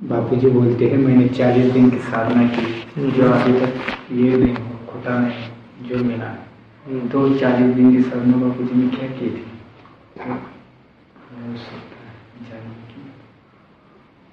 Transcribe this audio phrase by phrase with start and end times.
[0.00, 4.54] बापू जी बोलते हैं मैंने चालीस दिन की साधना की जो अभी तक ये नहीं
[4.86, 9.30] खुदा नहीं जो मिला है। तो चालीस दिन की साधना बापू जी ने क्या की
[9.30, 9.44] थी?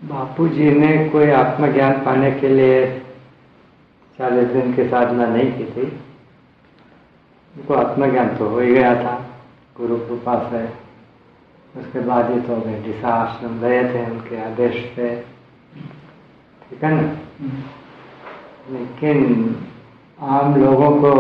[0.02, 2.88] बापू जी ने कोई आत्मज्ञान पाने के लिए
[4.20, 5.92] चालीस दिन की साधना नहीं की थी।
[7.54, 9.20] उनको आत्मज्ञान तो हो ही गया था।
[9.78, 10.66] गुरु कृपा से
[11.80, 15.35] उसके बाद ही तो वे दिशा आश्रम गए थे उनके आदेश पे।
[15.76, 17.02] ठीक है ना?
[18.70, 19.18] लेकिन
[20.20, 21.12] आम लोगों को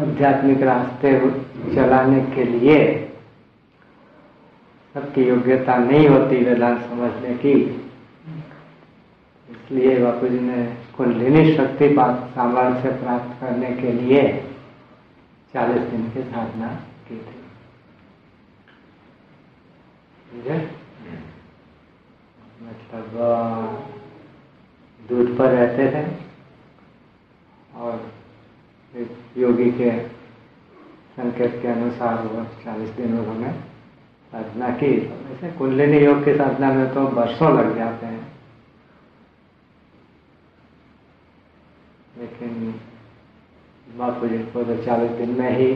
[0.00, 1.12] आध्यात्मिक रास्ते
[1.74, 2.78] चलाने के लिए
[4.94, 7.52] सबकी योग्यता नहीं होती वेदांत समझने की।
[9.48, 11.88] इसलिए बापू जी ने कुंडलिनी शक्ति
[12.34, 14.22] सामर्थ्य प्राप्त करने के लिए
[15.54, 16.68] चालीस दिन की साधना
[17.08, 17.36] की थी।
[22.62, 23.16] मतलब
[25.00, 26.06] दूध पर रहते थे
[27.78, 28.10] और
[28.94, 29.90] एक योगी के
[31.16, 33.52] संकेत के अनुसार वो चालीस दिन उन्होंने
[34.32, 38.26] साधना की। वैसे कुंडलिनी योग की साधना में तो वर्षों लग जाते हैं।
[42.18, 42.74] लेकिन
[43.98, 45.72] बापू जी को तो चालीस दिन में ही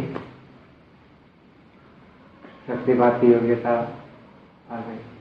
[2.66, 3.78] शक्तिपात की योग्यता
[4.70, 5.11] आ गई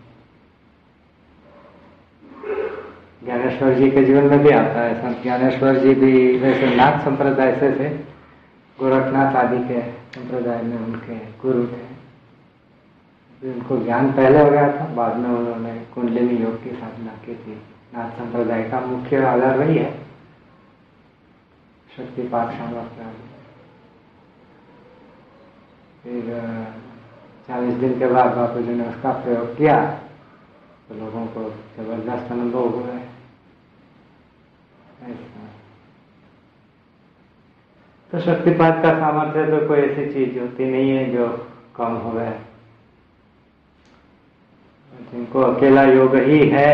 [3.23, 7.55] ज्ञानेश्वर जी के जीवन में भी आता है, संत ज्ञानेश्वर जी भी वैसे नाथ संप्रदाय
[7.55, 7.89] से थे,
[8.78, 11.89] गोरखनाथ आदि के संप्रदाय में उनके गुरु थे।
[13.41, 17.61] उनको ज्ञान पहले हो गया था, बाद में उन्होंने कुंडलिनी योग की साधना की थी।
[17.94, 19.91] नाथ संप्रदाय का मुख्य आधार वही है
[21.97, 23.06] शक्तिपात सामर्थ्य
[26.03, 26.22] फिर
[27.47, 29.75] चालीस दिन के बाद बापू जी ने उसका प्रयोग किया
[30.88, 31.44] तो लोगों को
[31.78, 33.10] ज़बरदस्त अनुभव हुए
[38.11, 41.28] तो शक्तिपात का सामर्थ्य तो कोई ऐसी चीज़ होती नहीं है जो
[41.75, 42.31] कम हो गए
[45.12, 46.72] जिनको अकेला योग ही है,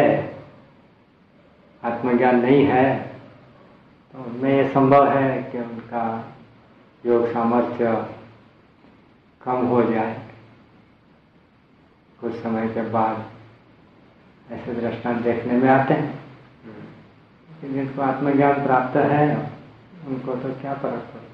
[1.83, 2.97] आत्मज्ञान नहीं है
[4.13, 6.33] तो उनमें यह संभव है कि उनका
[7.05, 7.95] योग सामर्थ्य
[9.41, 10.21] कम हो जाए।
[12.19, 13.25] कुछ समय के बाद
[14.51, 16.26] ऐसे दृष्टांत देखने में आते हैं।
[17.63, 19.25] जिनको आत्मज्ञान प्राप्त है,
[20.07, 21.25] उनको तो क्या फ़र्क पड़ता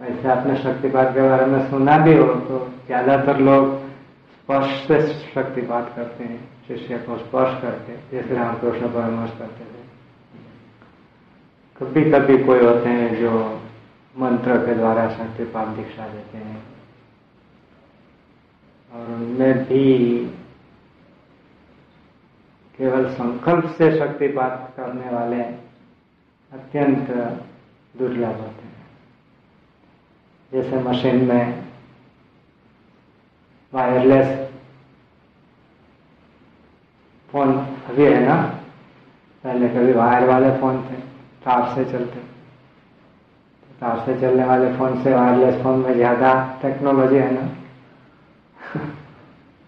[0.00, 3.74] वैसे आपने शक्तिपात के बारे में सुना भी हो तो ज़्यादातर लोग
[4.32, 9.84] स्पर्श से शक्तिपात करते हैं, शिष्य को स्पर्श करके, जैसे रामकृष्ण परामर्श करते थे।
[11.80, 13.32] कभी कभी कोई होते हैं जो
[14.14, 16.62] मंत्र के द्वारा शक्तिपात दीक्षा देते हैं।
[18.96, 19.84] और उनमें भी
[22.78, 25.40] केवल संकल्प से शक्तिपात करने वाले
[26.52, 27.10] अत्यंत
[27.94, 28.84] दुर्लभ होते हैं।
[30.52, 31.64] जैसे मशीन में
[33.72, 34.28] वायरलेस
[37.32, 38.36] फ़ोन अभी है ना?
[39.44, 40.96] पहले कभी वायर वाले फ़ोन थे,
[41.44, 42.20] तार से चलते।
[43.80, 46.32] तार से चलने वाले फ़ोन से वायरलेस फ़ोन में ज़्यादा
[46.62, 47.48] टेक्नोलॉजी है ना?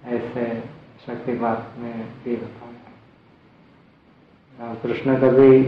[0.08, 0.44] ऐसे
[1.06, 2.46] शक्तिपात में भी है।
[4.82, 5.62] कृष्ण कभी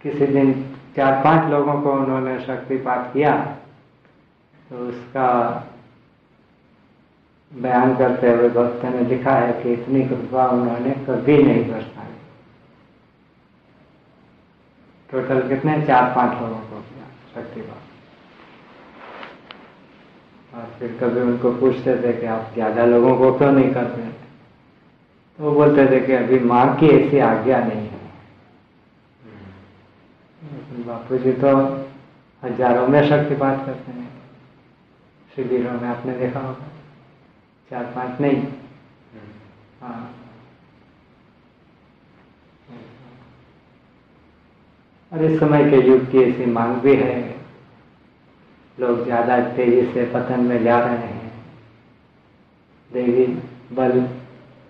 [0.00, 0.52] किसी दिन
[0.96, 3.32] चार पाँच लोगों को उन्होंने शक्तिपात किया
[4.70, 5.28] तो उसका
[7.52, 12.12] बयान करते हुए भक्त ने लिखा है कि इतनी कृपा उन्होंने कभी नहीं बरसाई
[15.10, 15.80] टोटल कितने?
[15.86, 17.93] चार पाँच लोगों को किया शक्तिपात।
[20.54, 24.02] और फिर कभी उनको पूछते थे कि आप ज़्यादा लोगों को क्यों नहीं करते?
[25.38, 28.02] तो बोलते थे कि अभी माँ की ऐसी आज्ञा नहीं है।
[30.42, 31.56] लेकिन बापू जी तो
[32.42, 34.10] हज़ारों में शक्तिपात करते हैं।
[35.36, 36.68] शिविरों में आपने देखा होगा।
[37.70, 38.42] चार पाँच नहीं।
[39.82, 40.14] हाँ।
[45.12, 47.43] और इस समय के युग की ऐसी मांग भी है।
[48.78, 51.32] लोग ज़्यादा तेज़ी से पतन में जा रहे हैं।
[52.90, 53.26] देवी
[53.72, 54.00] बल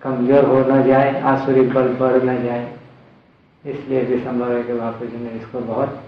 [0.01, 2.73] कमज़ोर हो न जाए, आसुरी बल बढ़ न जाए।
[3.63, 6.03] इसलिए भी संभव है कि बापू जी ने इसको बहुत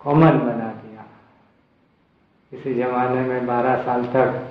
[0.00, 1.04] कॉमन बना दिया।
[2.52, 4.42] किसी जमाने में बारह साल तक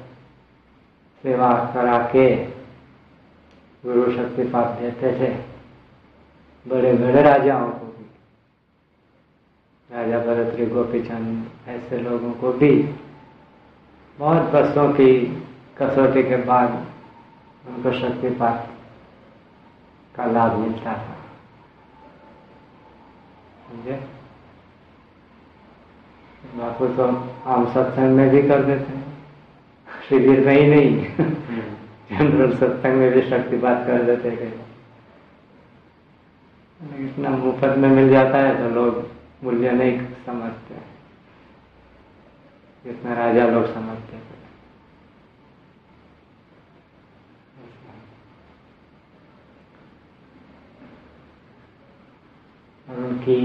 [1.24, 2.36] सेवा करा के
[3.84, 5.34] गुरु शक्तिपात देते थे।
[6.66, 7.85] बड़े बड़े राजाओं को
[9.90, 12.72] राजा भरतरी गोपीचंद ऐसे लोगों को भी
[14.20, 15.12] बहुत वर्षों की
[15.78, 16.70] कसौटी के बाद
[17.66, 18.68] उनको शक्ति पाठ
[20.16, 21.16] का लाभ मिलता था।
[23.68, 24.00] समझे?
[26.56, 27.06] बापू तो
[27.46, 29.04] आम सत्संग में भी कर देते हैं।
[30.10, 30.90] शिविर में ही नहीं
[32.12, 34.54] जनरल सत्संग में भी शक्तिपात कर देते हैं।
[37.02, 39.04] इतना मुफ़्त में मिल जाता है तो लोग
[39.44, 40.96] मूल्य नहीं समझते
[42.90, 44.24] इतना राजा लोग समझते हैं।
[52.90, 53.40] और उनकी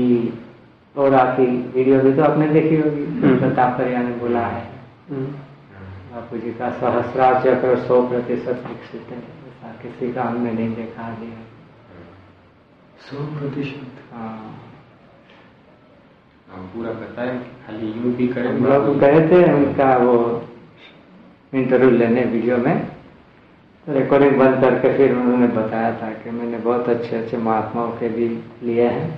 [0.97, 3.05] और आती वीडियो भी तो आपने देखी होगी।
[3.39, 4.65] प्रताप परिया ने बोला है।
[5.11, 11.11] बापू जी का सहस्रार चक्र सौ प्रतिशत विकसित है। ऐसा किसी का हमने नहीं देखा
[11.15, 11.39] दिया।
[13.01, 14.13] सौ प्रतिशत?
[14.13, 14.70] हाँ।
[16.51, 20.17] पूरा बताएँ खाली यूँ भी करें हम लोग गए थे उनका वो
[21.53, 22.91] इंटरव्यू लेने वीडियो में।
[23.87, 28.29] रिकॉर्डिंग बंद करके फिर उन्होंने बताया था कि मैंने बहुत अच्छे अच्छे महात्माओं के भी
[28.63, 29.09] लिए हैं।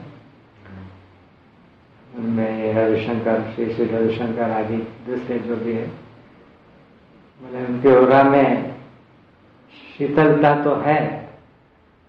[2.19, 4.77] उनमें रविशंकर श्री श्री रविशंकर आदि
[5.07, 5.87] दूसरे जो भी है।
[7.41, 8.75] बोले उनके ओरा में
[9.99, 11.01] शीतलता तो है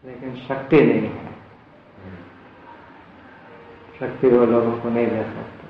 [0.05, 1.22] लेकिन शक्ति नहीं है।
[4.03, 5.67] शक्ति वो लोगों को नहीं दे सकते।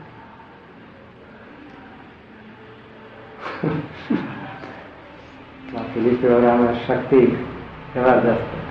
[5.74, 7.20] बाकी ओरा में शक्ति
[7.96, 8.62] ज़बरदस्त है।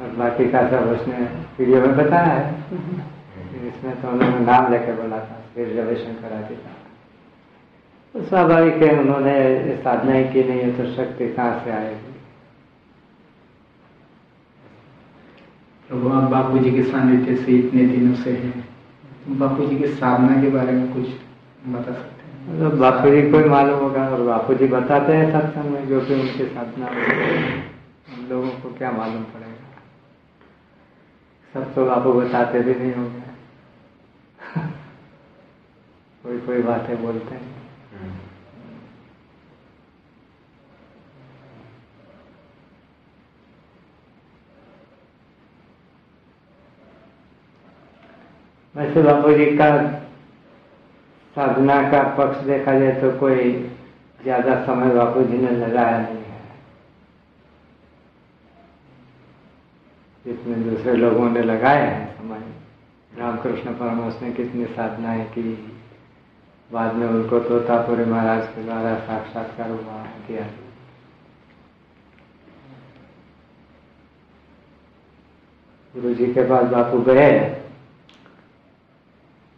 [0.00, 1.18] और बाकी का सब उसने
[1.58, 2.44] वीडियो में बताया है।
[3.68, 6.72] इसमें तो उन्होंने नाम लेकर बोला था श्री रविशंकर आदि का
[8.14, 9.34] तो स्वाभाविक है, उन्होंने
[9.76, 12.09] साधनाएँ की नहीं है तो शक्ति कहाँ से आएगी?
[15.90, 18.68] तो आप बापू जी के सानिध्य से इतने दिनों से हैं।
[19.28, 21.08] बापू जी के साधना के बारे में कुछ
[21.66, 22.54] बता सकते हैं?
[22.54, 26.00] मतलब बापू जी को ही मालूम होगा और बापू जी बताते हैं सत्संग में जो
[26.00, 27.12] कि उनकी साधना होती
[28.12, 29.60] हम लोगों को क्या मालूम पड़ेगा?
[31.54, 33.20] सब तो बापू बताते भी नहीं होंगे।
[36.22, 37.60] कोई कोई बातें बोलते हैं।
[48.74, 49.70] वैसे बापू जी का
[51.36, 53.52] साधना का पक्ष देखा जाए तो कोई
[54.20, 56.40] ज़्यादा समय बापू जी ने लगाया नहीं है।
[60.24, 62.42] जितने दूसरे लोगों ने लगाए हैं समय।
[63.12, 65.52] रामकृष्ण परमहंस ने कितनी साधनाएँ की।
[66.70, 70.46] बाद में उनको तोतापुरी महाराज के द्वारा साक्षात्कार हुआ किया
[75.94, 77.30] गुरु जी के पास बापू गए।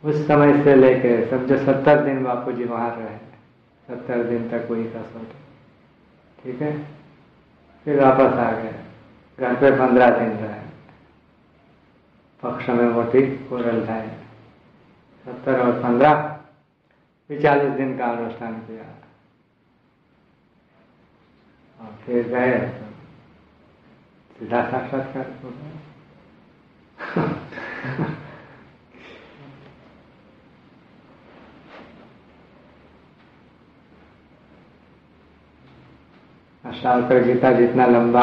[0.04, 3.16] उस समय से लेके समझो सत्तर दिन बापू जी वहाँ रहे,
[3.88, 5.42] सत्तर दिन तक वही कसौटी
[6.42, 6.86] ठीक है?
[7.84, 8.74] फिर वापस आ गए।
[9.40, 10.60] घर पे पंद्रह दिन रहे।
[12.42, 14.06] पक्ष में मोटी कोरल था
[15.26, 16.40] सत्तर और पंद्रह,
[17.42, 18.84] चालीस दिन का अनुष्ठान किया।
[21.80, 22.68] और फिर गए।
[24.38, 25.26] सीधा साक्षात्कार
[36.82, 38.22] अष्टावकर गीता जितना लंबा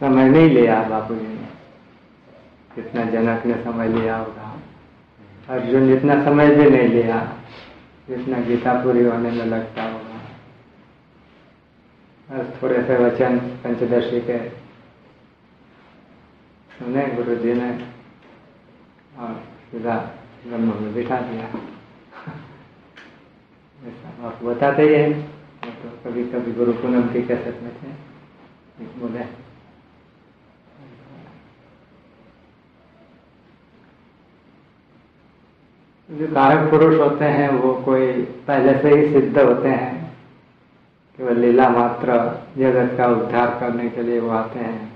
[0.00, 1.46] समय नहीं लिया बापू जी ने,
[2.76, 4.48] जितना जनक ने समय लिया होगा।
[5.48, 7.20] अर्जुन जितना समय भी नहीं लिया,
[8.08, 10.18] जितना गीता पूरी होने में लगता होगा।
[12.28, 14.38] बस थोड़े से वचन पंचदशी के
[16.70, 17.70] सुने गुरु जी ने
[19.18, 19.32] और
[19.70, 19.96] सीधा
[20.46, 21.46] ब्रह्म में बिठा दिया।
[24.42, 25.33] बताते ही हैं।
[25.64, 27.88] तो कभी कभी गुरु पूनम की कैसेट में थे
[29.00, 29.24] बोले।
[36.08, 38.12] जो कारक पुरुष होते हैं, वो कोई
[38.46, 39.92] पहले से ही सिद्ध होते हैं
[41.18, 42.16] केवल लीला मात्र
[42.58, 44.92] जगत का उद्धार करने के लिए वो आते हैं।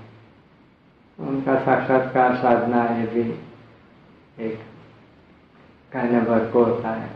[1.19, 3.21] उनका साक्षात्कार साधना ये भी
[4.45, 4.59] एक
[5.91, 7.09] कहने भर को होता है।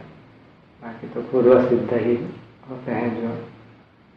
[0.84, 2.16] बाकी तो पूर्व सिद्ध ही
[2.70, 3.30] होते हैं जो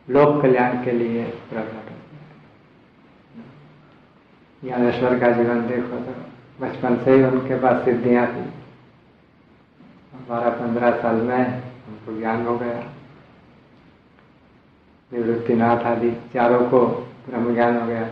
[0.08, 2.24] लोक कल्याण के लिए प्रकट होते हैं।
[4.62, 6.12] ज्ञानेश्वर का जीवन देखो तो
[6.60, 8.44] बचपन से ही उनके पास सिद्धियाँ थी।
[10.28, 12.78] बारह पंद्रह साल में उनको ज्ञान हो गया।
[15.12, 16.86] निवृत्तिनाथ आदि चारों को
[17.28, 18.04] ब्रह्म ज्ञान हो गया।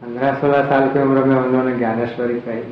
[0.00, 2.62] पंद्रह सोलह साल की उम्र में उन्होंने ज्ञानेश्वरी कही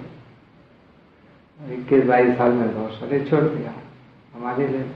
[1.60, 3.74] इक्कीस बाईस साल में तो शरीर छोड़ दिया।
[4.34, 4.90] हमारे लिए।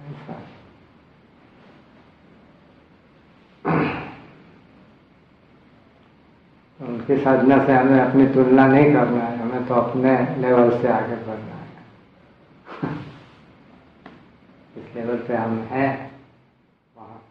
[0.00, 0.42] ऐसा।
[6.80, 11.16] उनकी साधना से हमें अपनी तुलना नहीं करना है, हमें तो अपने लेवल से आगे
[11.16, 11.68] बढ़ना है।
[14.76, 16.20] इस लेवल पे हम हैं
[16.96, 17.22] वहाँ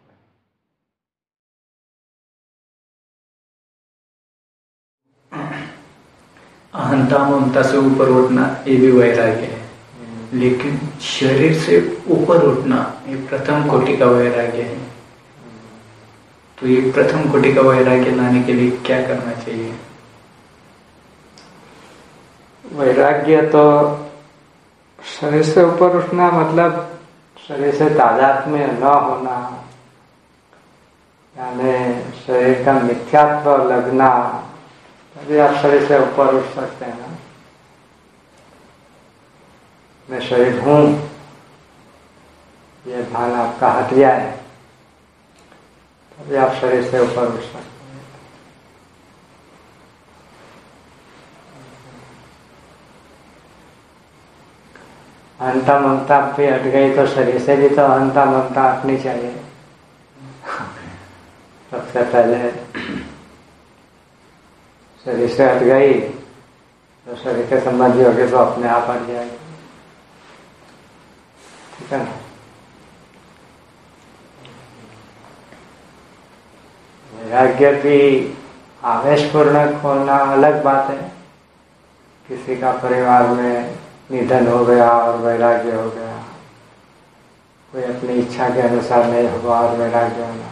[6.74, 9.64] अहंता ममता से ऊपर उठना ये भी वैराग्य है
[10.32, 11.78] लेकिन शरीर से
[12.10, 14.78] ऊपर उठना ये प्रथम कोटि का वैराग्य है
[16.58, 19.74] तो ये प्रथम कोटि का वैराग्य लाने के लिए क्या करना चाहिए?
[22.64, 23.62] वैराग्य तो
[25.20, 26.98] शरीर से ऊपर उठना मतलब
[27.48, 29.36] शरीर से तादाद में न होना,
[31.36, 31.72] यानी
[32.20, 34.08] शरीर का मिथ्यात्व लगना
[35.16, 37.16] तभी आप शरीर से ऊपर उठ सकते हैं ना?
[40.08, 40.82] मैं शरीर हूँ।
[42.84, 44.30] ये भान आपका हट जाए
[46.18, 48.04] तभी आप शरीर से ऊपर उठ सकते हैं।
[55.40, 59.34] अहंता ममता भी हट गई तो शरीर से भी तो अहंता ममता हटनी चाहिए।
[61.72, 63.05] सबसे पहले
[65.06, 65.92] शरीर से हट गई
[67.06, 69.36] तो शरीर के संबंधी होगी तो अपने आप हट जाएगी
[71.76, 72.10] ठीक है ना?
[77.12, 77.98] वैराग्य भी
[78.84, 80.98] आवेशपूर्णक होना अलग बात है।
[82.28, 83.76] किसी का परिवार में
[84.10, 86.16] निधन हो गया और वैराग्य हो गया।
[87.72, 90.48] कोई अपनी इच्छा के अनुसार नहीं हुआ और वैराग्य होना।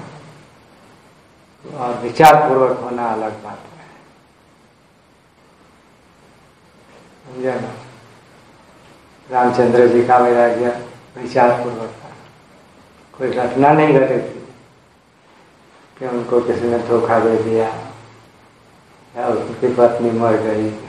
[1.79, 3.74] और विचार पूर्वक होना अलग बात है।
[7.25, 7.73] समझे ना?
[9.31, 12.11] रामचंद्र जी का वैराग्य विचार पूर्वक था।
[13.19, 14.19] कोई घटना नहीं घटी
[15.99, 17.69] कि उनको किसी ने धोखा दे दिया
[19.17, 20.71] या उनकी पत्नी मर गई।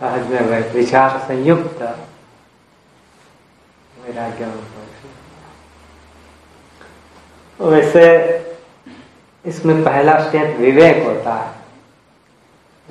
[0.00, 1.82] सहज में वह विचार संयुक्त
[4.04, 4.52] वैराग्य
[7.60, 8.04] वैसे
[9.46, 11.64] इसमें पहला स्टेप विवेक होता है।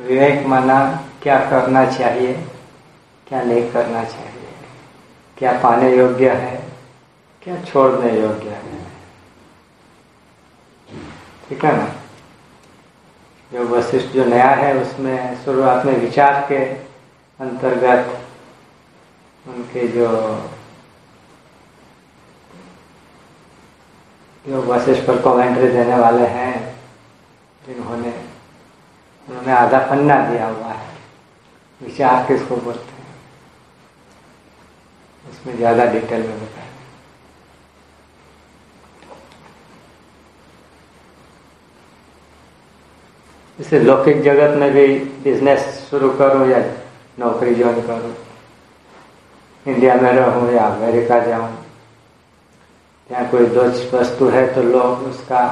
[0.06, 2.34] विवेक माना क्या करना चाहिए?
[3.28, 4.48] क्या नहीं करना चाहिए?
[5.38, 6.64] क्या पाने योग्य है?
[7.42, 8.86] क्या छोड़ने योग्य है?
[11.50, 11.96] ठीक है ना?
[13.54, 16.66] जो वशिष्ठ जो नया है, उसमें शुरुआत में विचार के
[17.40, 18.20] अंतर्गत
[19.48, 20.08] उनके जो
[24.48, 26.80] जो वशिष्ठ पर कमेंट्री देने वाले हैं,
[27.66, 28.24] जिन्होंने
[29.30, 30.93] उन्होंने आधा पन्ना दिया हुआ है।
[31.84, 33.02] विचार किसको बोलते हैं।
[35.26, 36.72] उसमें ज़्यादा डिटेल में बताया
[43.60, 44.88] इसे लौकिक जगत में भी
[45.24, 46.60] बिज़नेस शुरू करूँ या
[47.20, 48.16] नौकरी ज्वाइन करूँ।
[49.66, 51.52] इंडिया में रहूँ या अमेरिका जाऊँ
[53.10, 53.64] या कोई दो
[53.94, 55.44] वस्तु है तो लोग उसका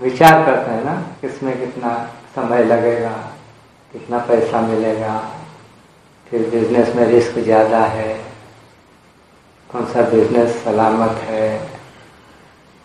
[0.00, 1.94] विचार करते हैं ना, किसमें कितना
[2.34, 3.31] समय लगेगा।
[3.92, 5.18] कितना पैसा मिलेगा?
[6.26, 8.14] फिर बिज़नेस में रिस्क ज़्यादा है।
[9.70, 11.48] कौन सा बिज़नेस सलामत है?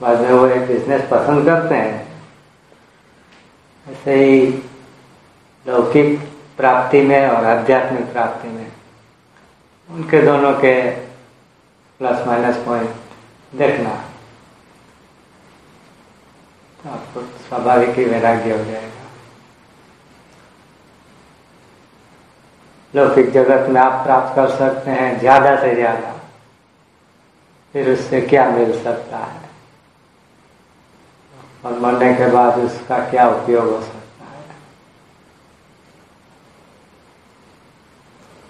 [0.01, 2.05] बाद में वो एक बिज़नेस पसंद करते हैं।
[3.85, 4.47] ऐसे ही
[5.65, 6.19] लौकिक
[6.57, 8.71] प्राप्ति में और आध्यात्मिक प्राप्ति में
[9.89, 10.75] उनके दोनों के
[11.99, 12.89] प्लस माइनस पॉइंट
[13.53, 13.93] देखना।
[16.79, 18.86] तो आपको स्वाभाविक ही वैराग्य हो जाएगा।
[22.97, 26.13] लौकिक जगत में आप प्राप्त कर सकते हैं, ज़्यादा से ज़्यादा।
[27.75, 29.45] फिर उससे क्या मिल सकता है?
[31.65, 34.43] और मरने के बाद उसका क्या उपयोग हो सकता है?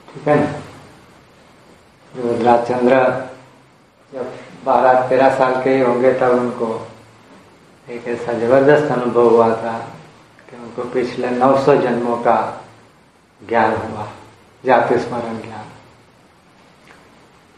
[0.08, 0.52] ठीक है ना?
[2.14, 3.00] रुद्राचंद्र
[4.14, 4.36] जब
[4.66, 6.70] बारह, तेरह साल के ही होंगे तब उनको
[7.88, 9.78] एक ऐसा ज़बरदस्त अनुभव हुआ था
[10.50, 12.38] कि उनको पिछले 900 जन्मों का
[13.42, 14.08] ज्ञान हुआ।
[14.68, 15.66] जाति स्मरण ज्ञान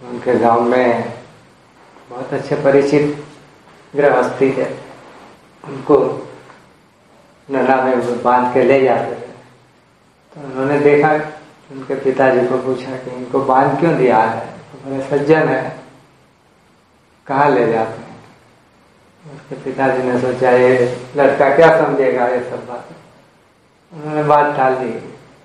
[0.01, 1.13] उनके गाँव में
[2.09, 3.25] बहुत अच्छे परिचित
[3.93, 4.67] गृहस्थी है।
[5.63, 5.97] उनको
[7.49, 9.27] नला में बाँध के ले जाते थे
[10.31, 11.13] तो उन्होंने देखा,
[11.71, 14.45] उनके पिताजी को पूछा कि इनको बाँध क्यों दिया है?
[14.71, 15.61] तो बड़े सज्जन है,
[17.27, 18.17] कहाँ ले जाते हैं?
[19.35, 20.71] उसके पिताजी ने सोचा, ये
[21.15, 22.89] लड़का क्या समझेगा ये सब बात?
[23.93, 24.91] उन्होंने बात टाल दी।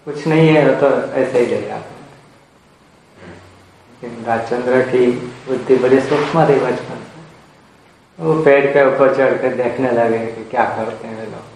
[0.04, 1.60] कुछ नहीं है तो ऐसे ही ले
[4.02, 5.06] लेकिन राजचंद्र की
[5.46, 10.44] बुद्धि बड़ी सूक्ष्म थी बचपन से। वो पेड़ के ऊपर चढ़ कर देखने लगे कि
[10.44, 11.46] क्या करते हैं लोग।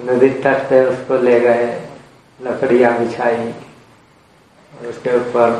[0.10, 1.88] नदी तट पे उसको ले गए
[2.42, 3.50] लकड़ियाँ बिछाई
[4.72, 5.50] और उसके ऊपर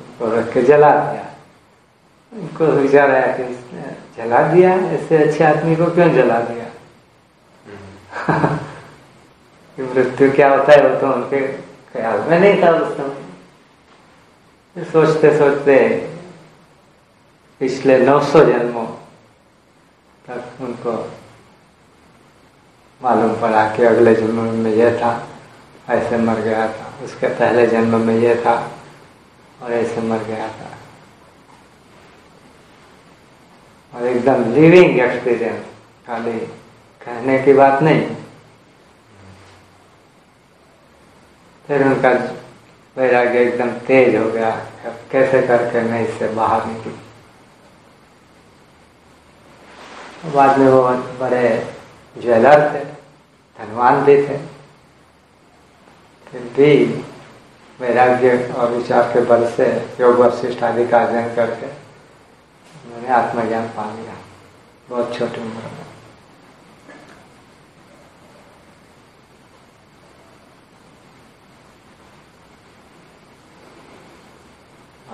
[0.00, 1.26] उसको रख के जला दिया।
[2.32, 3.44] उनको विचार आया कि
[4.16, 6.66] जला दिया ऐसे अच्छे आदमी को क्यों जला दिया?
[9.78, 11.40] कि मृत्यु क्या होता है वो तो उनके
[11.92, 15.76] ख्याल में नहीं था उस समय। सोचते सोचते
[17.60, 18.86] पिछले 900 जन्मों
[20.28, 20.92] तक उनको
[23.02, 25.28] मालूम पड़ा कि अगले जन्म में यह था,
[25.88, 28.72] ऐसे मर गया था। उसके पहले जन्म में यह था
[29.62, 30.70] और ऐसे मर गया था।
[33.94, 35.64] और एकदम लिविंग एक्सपीरियंस
[36.06, 36.38] खाली
[37.02, 38.16] कहने की बात नहीं।
[41.68, 42.10] फिर उनका
[42.96, 44.50] वैराग्य एकदम तेज हो गया।
[44.86, 46.92] अब कैसे करके मैं इससे बाहर निकलू?
[50.34, 50.82] बाद में वो
[51.20, 51.48] बड़े
[52.16, 52.84] ज्वेलर थे,
[53.58, 54.36] धनवान भी थे।
[56.26, 56.70] फिर भी
[57.80, 59.66] वैराग्य और विचार के बल से
[60.00, 61.66] योग वशिष्ठ आदि का अध्ययन करके
[62.86, 64.14] मैंने आत्मज्ञान पा लिया।
[64.90, 65.85] बहुत छोटी उम्र में।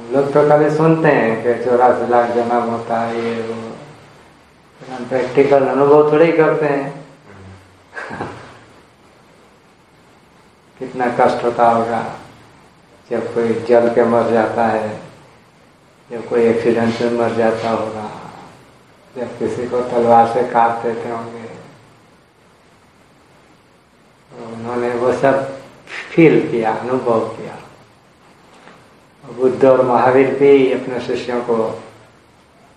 [0.03, 3.55] हम लोग तो कभी सुनते हैं कि चौरासी लाख जन्म होता है, ये वो
[4.95, 7.05] हम प्रैक्टिकल अनुभव थोड़े ही करते हैं।
[10.79, 12.15] कितना कष्ट होता होगा,
[13.11, 15.01] जब कोई जल के मर जाता है,
[16.11, 18.11] जब कोई एक्सीडेंट में मर जाता होगा,
[19.17, 21.43] जब किसी को तलवार से काट देते होंगे।
[24.33, 25.61] तो उन्होंने वो सब
[26.11, 27.59] फील किया, अनुभव किया।
[29.33, 31.57] बुद्ध और महावीर भी अपने शिष्यों को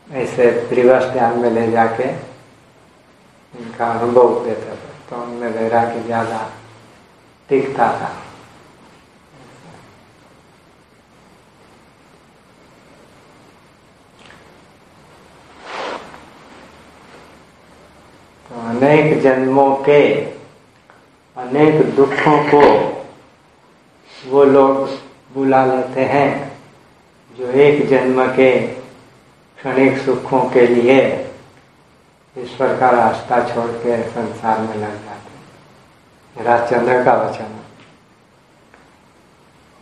[0.09, 2.03] ऐसे रिवर्स ध्यान में ले जाके
[3.53, 6.49] इनका अनुभव देते थे। तो उनमें वैराग्य ज़्यादा
[7.49, 8.09] टिकता था।
[18.45, 20.01] तो अनेक जन्मों के,
[21.37, 22.61] अनेक दुखों को
[24.29, 24.87] वो लोग
[25.33, 26.44] बुला लेते हैं।
[27.39, 28.51] जो एक जन्म के
[29.57, 30.99] क्षणिक सुखों के लिए
[32.35, 37.59] ईश्वर का रास्ता छोड़ के संसार में लग जाते राजचंद्र का वचन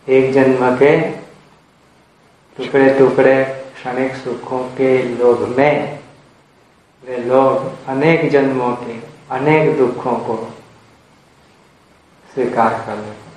[0.06, 0.90] एक जन्म के
[2.56, 6.00] टुकड़े टुकड़े क्षणिक सुखों के लोभ में
[7.04, 8.98] वे लोग अनेक जन्मों के,
[9.30, 10.36] अनेक दुखों को
[12.34, 13.32] स्वीकार कर लेते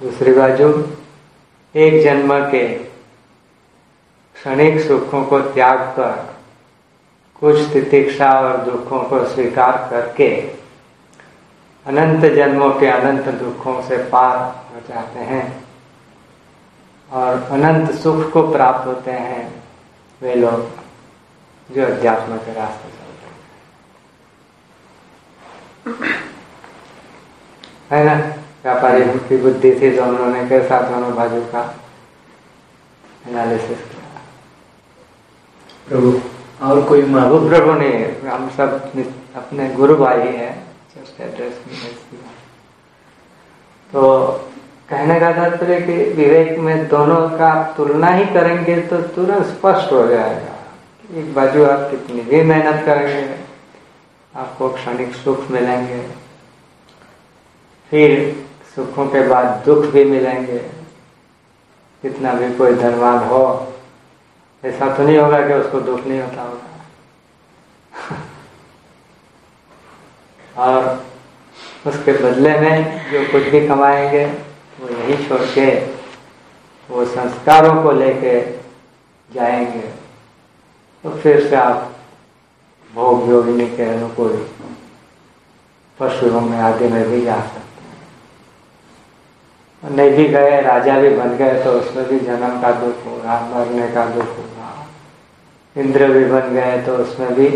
[0.00, 0.72] दूसरी बाजू
[1.78, 2.66] एक जन्म के
[4.36, 6.12] क्षणिक सुखों को त्याग कर,
[7.42, 10.28] कुछ तितिक्षा और दुखों को स्वीकार करके
[11.86, 14.36] अनंत जन्मों के अनंत दुखों से पार
[14.74, 15.44] हो जाते हैं
[17.10, 19.62] और अनंत सुख को प्राप्त होते हैं
[20.22, 20.68] वे लोग
[21.68, 23.26] जो अध्यात्म के रास्ते चलते
[25.90, 25.96] हैं।
[27.90, 28.14] है ना?
[28.64, 31.62] व्यापारी की बुद्धि थी तो उन्होंने कैसा दोनों बाजू का
[33.28, 34.22] एनालिसिस किया।
[35.88, 36.20] प्रभु
[36.66, 37.90] और कोई महबूब प्रभु ने
[38.24, 38.70] हम सब
[39.36, 40.50] अपने गुरु भाई है
[40.94, 41.54] जस्ट एड्रेस
[43.92, 44.02] तो
[44.88, 49.92] कहने का तात्पर्य कि विवेक में दोनों का आप तुलना ही करेंगे तो तुरंत स्पष्ट
[49.92, 50.54] हो जाएगा
[51.20, 53.36] एक बाजू आप कितनी भी मेहनत करेंगे
[54.34, 56.00] आपको क्षणिक सुख मिलेंगे।
[57.92, 58.10] फिर
[58.78, 60.58] सुखों के बाद दुख भी मिलेंगे।
[62.02, 63.72] कितना भी कोई धनवान हो,
[64.64, 66.66] ऐसा तो नहीं होगा कि उसको दुख नहीं होता होगा।
[70.56, 71.06] और
[71.86, 74.24] उसके बदले में जो कुछ भी कमाएँगे,
[74.80, 75.66] वो यही छोड़ के
[76.90, 78.40] वो संस्कारों को लेके
[79.34, 79.88] जाएँगे।
[81.04, 81.94] तो फिर से आप
[82.94, 84.48] भोग योगिनी के अनुकूल
[86.00, 87.67] पशुओं में आदि में भी जा सकते
[89.82, 93.88] नहीं भी गए, राजा भी बन गए तो उसमें भी जन्म का दुख होगा, मरने
[93.88, 94.86] का दुख होगा।
[95.76, 97.48] इंद्र भी बन गए तो उसमें भी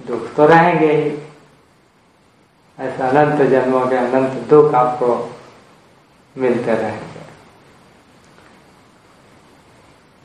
[0.00, 1.10] दुख तो रहेंगे ही।
[2.78, 5.08] ऐसा अनंत जन्मों के अनंत दुख आपको
[6.36, 7.24] मिलते रहेंगे।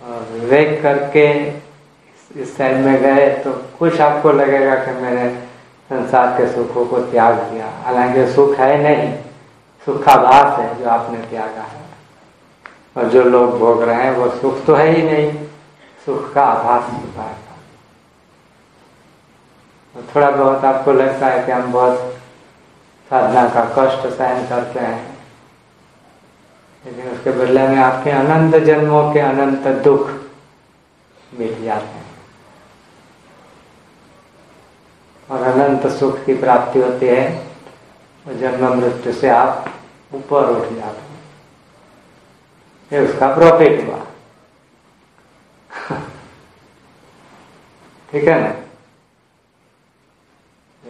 [0.01, 1.25] और विवेक करके
[2.31, 5.29] इस साइड में गए तो कुछ आपको लगेगा कि मैंने
[5.89, 9.13] संसार के सुखों को त्याग दिया। हालाँकि सुख है नहीं
[9.85, 11.81] सुखाभास है जो आपने त्यागा है।
[12.97, 15.45] और जो लोग भोग रहे हैं, वो सुख तो है ही नहीं।
[16.05, 17.41] सुख का आभास होता है।
[20.15, 22.17] थोड़ा बहुत आपको लगता है कि हम बहुत
[23.09, 25.17] साधना का कष्ट सहन करते हैं।
[26.85, 30.07] लेकिन उसके बदले में आपके अनंत जन्मों के अनंत दुख
[31.39, 32.05] मिट जाते हैं।
[35.31, 37.50] और अनंत सुख की प्राप्ति होती है।
[38.27, 39.65] और जन्म मृत्यु से आप
[40.13, 41.19] ऊपर उठ जाते हैं।
[42.93, 43.97] ये उसका प्रॉफिट हुआ।
[48.11, 48.61] ठीक है ना?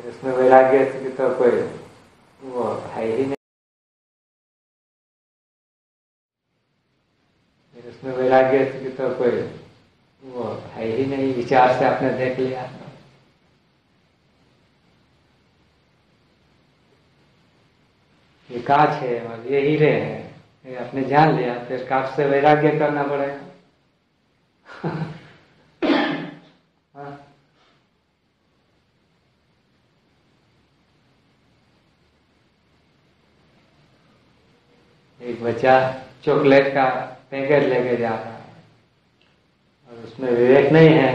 [0.10, 1.50] इसमें वैराग्य की तो कोई
[2.42, 3.36] वो है ही नहीं।
[7.90, 9.42] इसमें वैराग्य की तो कोई
[10.24, 12.81] वो है ही नहीं। विचार से आपने देख लिया।
[18.72, 20.20] कांच है और ये हीरे है।
[20.66, 23.40] ये आपने जान लिया, फिर कांच से वैराग्य करना पड़ेगा।
[26.96, 27.18] हाँ।
[35.22, 35.74] एक बच्चा
[36.26, 36.86] चॉकलेट का
[37.32, 38.40] पैकेट लेके जा रहा है
[39.90, 41.12] और उसमें विवेक नहीं है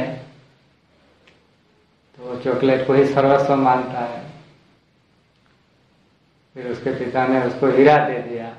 [2.19, 4.26] तो चॉकलेट को ही सर्वस्व मानता है।
[6.57, 8.57] फिर उसके पिता ने उसको हीरा दे दिया।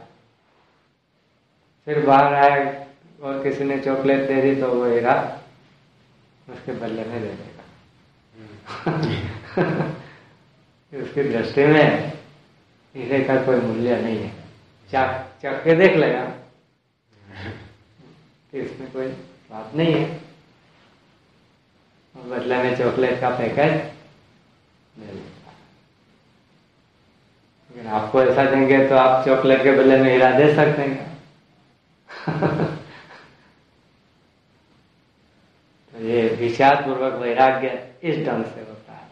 [1.86, 2.86] फिर बाहर आया
[3.24, 5.42] और किसी ने चॉकलेट दे दी तो वो हीरा
[6.50, 7.64] उसके बल्ले में दे देगा।
[11.04, 12.14] उसकी दृष्टि में
[12.96, 14.32] हीरे का कोई मूल्य नहीं है।
[14.92, 16.24] चाक चख के देख लेगा
[18.52, 19.08] कि इसमें कोई
[19.52, 20.28] बात नहीं है।
[22.16, 23.94] बदले में चॉकलेट का पैकेट
[25.00, 25.52] ले लेगा
[27.70, 31.06] लेकिन आपको ऐसा देंगे तो आप चॉकलेट के बदले में हीरा दे सकते हैं
[35.94, 37.70] तो ये विचार पूर्वक वैराग्य
[38.04, 39.08] इस ढंग से होता है।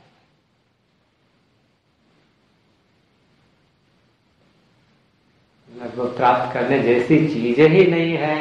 [5.70, 8.38] लगभग प्राप्त करने जैसी चीज़ें ही नहीं है।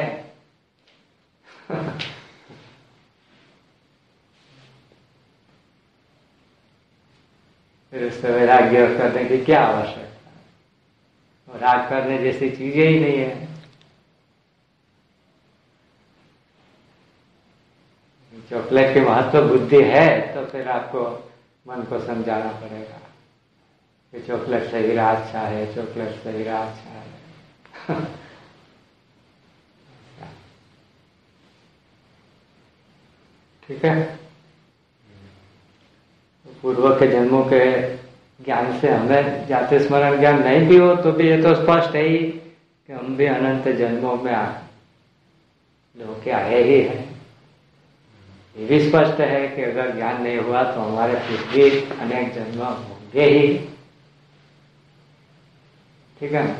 [7.92, 10.13] फिर उससे वैराग्य करने की क्या आवश्यकता
[11.54, 13.48] और राग करने जैसी चीज़ें ही नहीं है।
[18.50, 21.02] चॉकलेट की महत्व बुद्धि है तो फिर आपको
[21.66, 22.98] मन को समझाना पड़ेगा
[24.12, 28.04] कि चॉकलेट से हीरा अच्छा है, चॉकलेट से हीरा अच्छा है।
[33.62, 34.04] ठीक है?
[36.62, 37.64] पूर्व के जन्मों के
[38.40, 42.08] ज्ञान से हमें जाति स्मरण ज्ञान नहीं भी हो तो भी ये तो स्पष्ट है
[42.08, 44.52] ही कि हम भी अनंत जन्मों में आ
[46.24, 47.20] के आए ही हैं।
[48.58, 51.70] ये भी स्पष्ट है कि अगर ज्ञान नहीं हुआ तो हमारे पृथ्वी
[52.00, 53.58] अनेक जन्म होंगे ही।
[56.20, 56.48] ठीक है?
[56.48, 56.56] ना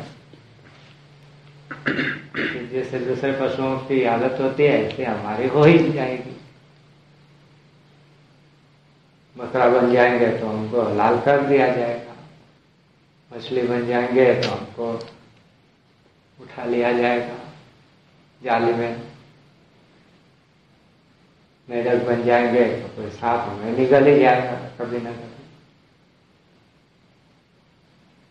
[2.73, 6.34] जैसे दूसरे पशुओं की आदत होती है, ऐसे हमारी हो ही जाएगी।
[9.37, 12.15] बकरा बन जाएँगे तो हमको हलाल कर दिया जाएगा।
[13.31, 14.93] मछली बन जाएँगे तो हमको
[16.39, 17.39] उठा लिया जाएगा
[18.43, 19.03] जाली में।
[21.69, 25.43] मेढक बन जाएँगे तो कोई सांप हमें निकल ही जाएगा कभी ना कभी।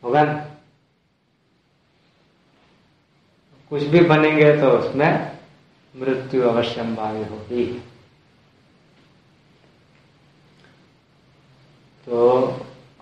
[0.03, 0.33] होगा ना?
[3.71, 5.31] कुछ भी बनेंगे तो उसमें
[5.95, 7.65] मृत्यु अवश्य भावी होगी।
[12.07, 12.21] तो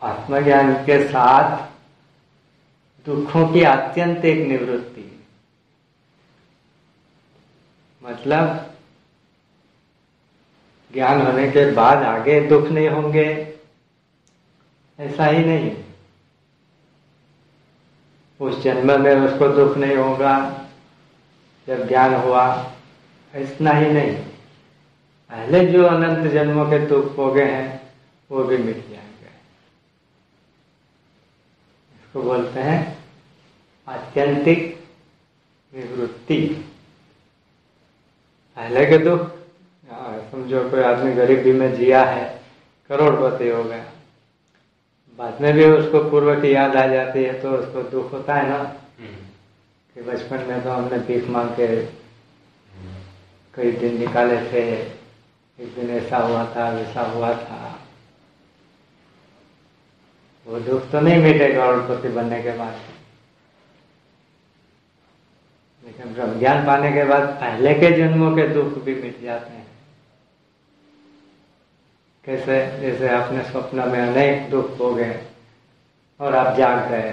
[0.01, 1.57] आत्मज्ञान के साथ
[3.05, 5.07] दुखों की अत्यंत एक निवृत्ति
[8.01, 8.67] मतलब
[10.93, 13.25] ज्ञान होने के बाद आगे दुख नहीं होंगे,
[14.99, 15.71] ऐसा ही नहीं
[18.39, 20.33] उस जन्म में उसको दुख नहीं होगा,
[21.67, 22.45] जब ज्ञान हुआ
[23.33, 27.80] इतना ही नहीं। पहले जो अनंत जन्मों के दुख हो गए हैं
[28.31, 29.29] वो भी मिट जाएँगे।
[31.95, 32.97] इसको बोलते हैं
[33.87, 34.59] आत्यंतिक
[35.73, 36.37] निवृत्ति।
[38.57, 39.29] पहले के दुख
[40.31, 42.41] समझो कोई आदमी गरीबी में जिया है,
[42.89, 43.85] करोड़पति हो गया।
[45.19, 48.49] बाद में भी उसको पूर्व की याद आ जाती है तो उसको दुख होता है
[48.49, 48.63] ना?
[49.95, 51.67] कि बचपन में तो हमने भीख मांग के
[53.53, 54.63] कई दिन निकाले थे,
[55.59, 57.79] एक दिन ऐसा हुआ था, वैसा हुआ था।
[60.47, 62.79] वो दुख तो नहीं मिटेगा करोड़पति बनने के बाद।
[65.85, 69.67] लेकिन ब्रह्म ज्ञान पाने के बाद पहले के जन्मों के दुख भी मिट जाते हैं।
[72.25, 72.81] कैसे?
[72.81, 75.21] जैसे अपने स्वप्न में अनेक दुख हो गए
[76.19, 77.11] और आप जाग गए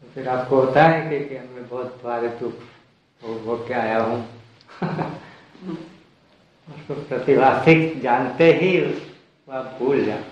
[0.00, 2.54] तो फिर आपको होता है कि, कि मैं बहुत भारी दुख
[3.22, 4.28] हो, हो के आया हूँ।
[6.68, 10.31] उसको प्रतिभाषिक जानते ही उसको आप भूल जाते हैं।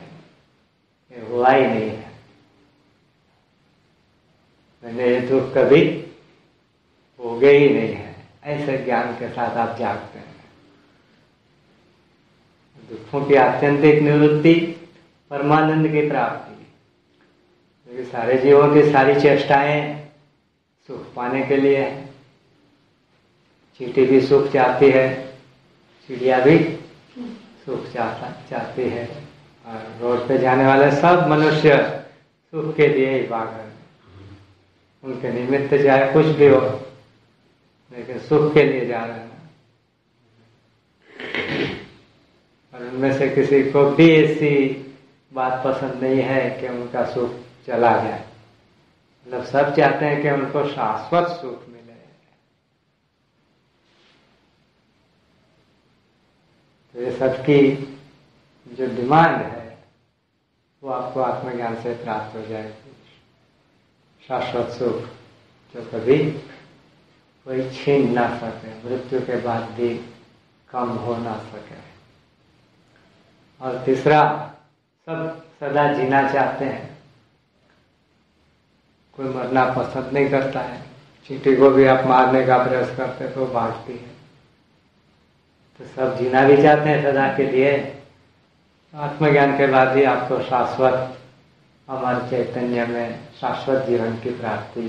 [1.18, 2.10] हुआ ही नहीं है।
[4.84, 6.06] मैंने ये दुख कभी
[7.18, 10.30] हो गए ही नहीं है। ऐसे ज्ञान के साथ आप जागते हैं।
[12.90, 14.76] दुखों की आत्यंतिक निवृत्ति,
[15.30, 16.66] परमानंद की प्राप्ति।
[17.84, 20.10] क्योंकि सारे जीवों की सारी चेष्टाएँ
[20.86, 22.06] सुख पाने के लिए है।
[23.78, 25.32] चीटी भी सुख चाहती है,
[26.06, 26.58] चिड़िया भी
[27.64, 29.19] सुख चाहता चाहती है।
[29.72, 31.76] रोड पे जाने वाले सब मनुष्य
[32.52, 33.58] सुख के लिए ही भाग
[35.04, 36.60] उनके निमित्त चाहे कुछ भी हो,
[37.92, 39.28] लेकिन सुख के लिए जा रहे हैं।
[42.74, 44.50] और उनमें से किसी को भी ऐसी
[45.32, 47.34] बात पसंद नहीं है कि उनका सुख
[47.66, 48.24] चला जाए।
[49.26, 51.92] मतलब सब चाहते हैं कि उनको शाश्वत सुख मिले।
[56.94, 57.60] तो ये सबकी
[58.66, 59.59] जो डिमांड है
[60.82, 62.96] वो आपको आत्मज्ञान से प्राप्त हो जाएगी
[64.28, 64.96] शाश्वत सुख,
[65.74, 66.30] जो कभी
[67.44, 70.10] कोई छीन ना सके, मृत्यु के बाद भी
[70.70, 71.90] कम हो ना सके।
[73.60, 74.54] और तीसरा,
[75.06, 76.98] सब सदा जीना चाहते हैं।
[79.16, 80.82] कोई मरना पसंद नहीं करता है।
[81.28, 84.10] चींटी को भी आप मारने का प्रयास करते तो भागती है।
[85.78, 87.99] तो सब जीना भी चाहते हैं सदा के लिए।
[88.94, 91.18] आत्मज्ञान के बाद ही आपको शाश्वत,
[91.88, 94.86] हमारे चैतन्य में शाश्वत जीवन की प्राप्ति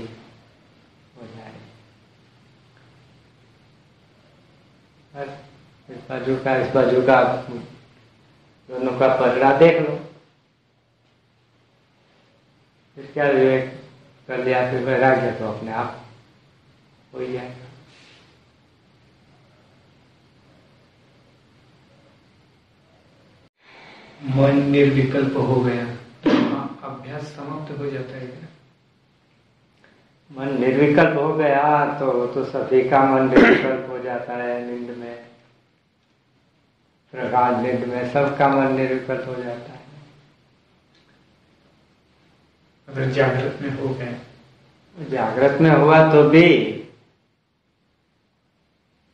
[1.16, 1.52] हो जाए
[5.88, 7.22] इस बाजू का, इस बाजू का
[8.68, 9.96] दोनों का पलड़ा देख लो।
[12.96, 13.72] फिर क्या विवेक
[14.28, 16.00] कर लिया फिर वैराग्य तो अपने आप
[17.14, 17.70] हो ही जाएगा
[24.22, 25.84] मन निर्विकल्प हो गया
[26.24, 26.30] तो
[26.86, 28.50] अभ्यास समाप्त हो जाता है।
[30.30, 35.16] मन निर्विकल्प हो गया तो तो सभी का मन निर्विकल्प हो जाता है नींद में
[37.12, 39.80] प्रकाश नींद में सबका मन निर्विकल्प हो जाता है।
[42.88, 44.14] अगर जागृत में हो गए।
[44.96, 46.48] जागृत में हुआ तो भी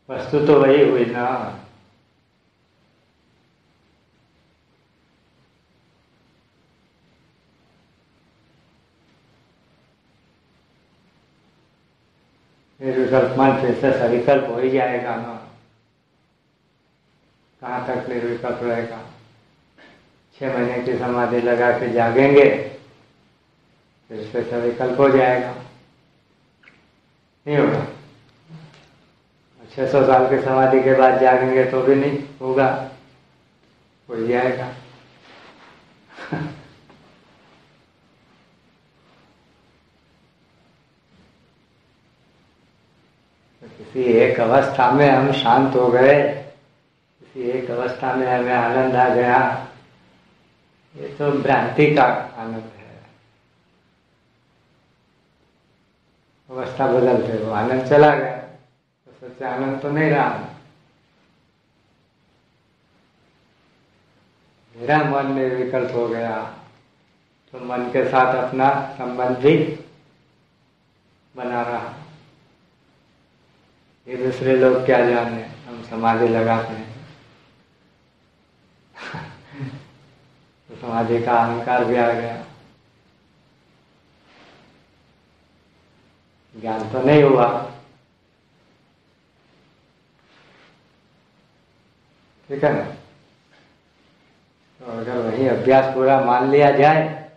[0.09, 1.27] वस्तु तो वही हुई ना।
[12.81, 15.35] निर्विकल्प मन फिर से सविकल्प हो ही जाएगा ना
[17.63, 19.01] कहाँ तक निर्विकल्प रहेगा?
[20.37, 22.45] छह महीने की समाधि लगा के जागेंगे,
[24.11, 25.55] फिर से सविकल्प हो जाएगा।
[27.47, 27.87] नहीं होगा?
[29.73, 32.69] छह सौ साल की समाधि के बाद जागेंगे तो भी नहीं होगा
[34.09, 34.73] हो जाएगा।
[43.89, 46.33] किसी एक अवस्था में हम शांत हो गए।
[47.21, 49.69] किसी एक अवस्था में हमें आनंद आ गया।
[50.97, 52.05] ये तो भ्रांति का
[52.37, 53.03] आनंद है।
[56.51, 58.37] अवस्था बदलते वो आनंद चला गया।
[59.07, 60.45] तो सच्चा आनंद तो नहीं रहा।
[64.77, 66.55] मेरा मन निर्विकल्प हो गया।
[67.53, 69.79] तो मन के साथ अपना संबंध भी
[71.37, 71.98] बना रहा।
[74.09, 77.07] ये दूसरे लोग क्या जाने हम समाधि लगाते हैं।
[80.69, 82.45] तो समाधि का अहंकार भी आ गया।
[86.61, 87.49] ज्ञान तो नहीं हुआ।
[92.49, 92.85] ठीक है ना?
[94.81, 97.31] तो अगर वही अभ्यास पूरा मान लिया जाए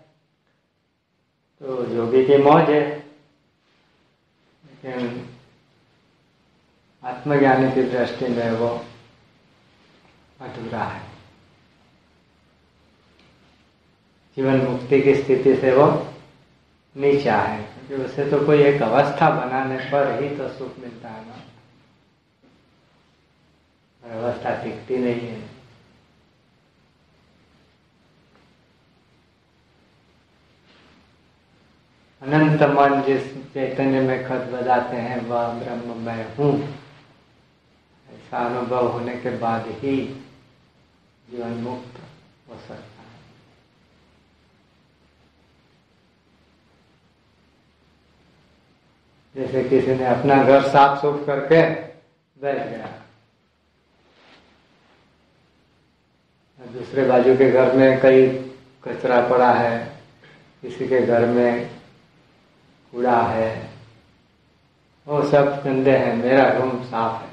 [1.61, 2.81] तो योगी की मौज है।
[4.65, 5.27] लेकिन
[7.03, 8.67] आत्मज्ञानी की दृष्टि में वो
[10.41, 11.09] अधूरा है
[14.37, 15.87] जीवन मुक्ति की स्थिति से वो
[16.95, 21.25] नीचा। है क्योंकि उसे तो कोई एक अवस्था बनाने पर ही तो सुख मिलता है
[21.27, 21.39] ना।
[24.03, 25.49] व्यवस्था टिकती नहीं है।
[32.21, 36.80] अनंत मन जिस चैतन्य में खत बजाते हैं, वह ब्रह्म मैं हूँ।
[38.31, 39.95] ऐसा अनुभव होने के बाद ही
[41.29, 41.97] जीवन मुक्त
[42.49, 43.09] हो सकता है।
[49.35, 51.61] जैसे किसी ने अपना घर साफ़ सुफ करके
[52.41, 52.87] बैठ गया।
[56.61, 58.27] दूसरे बाजू के घर में कई
[58.83, 59.77] कचरा पड़ा है,
[60.61, 61.69] किसी के घर में
[62.93, 63.49] कूड़ा है,
[65.07, 67.30] वो सब गंदे हैं, मेरा रूम साफ़ है।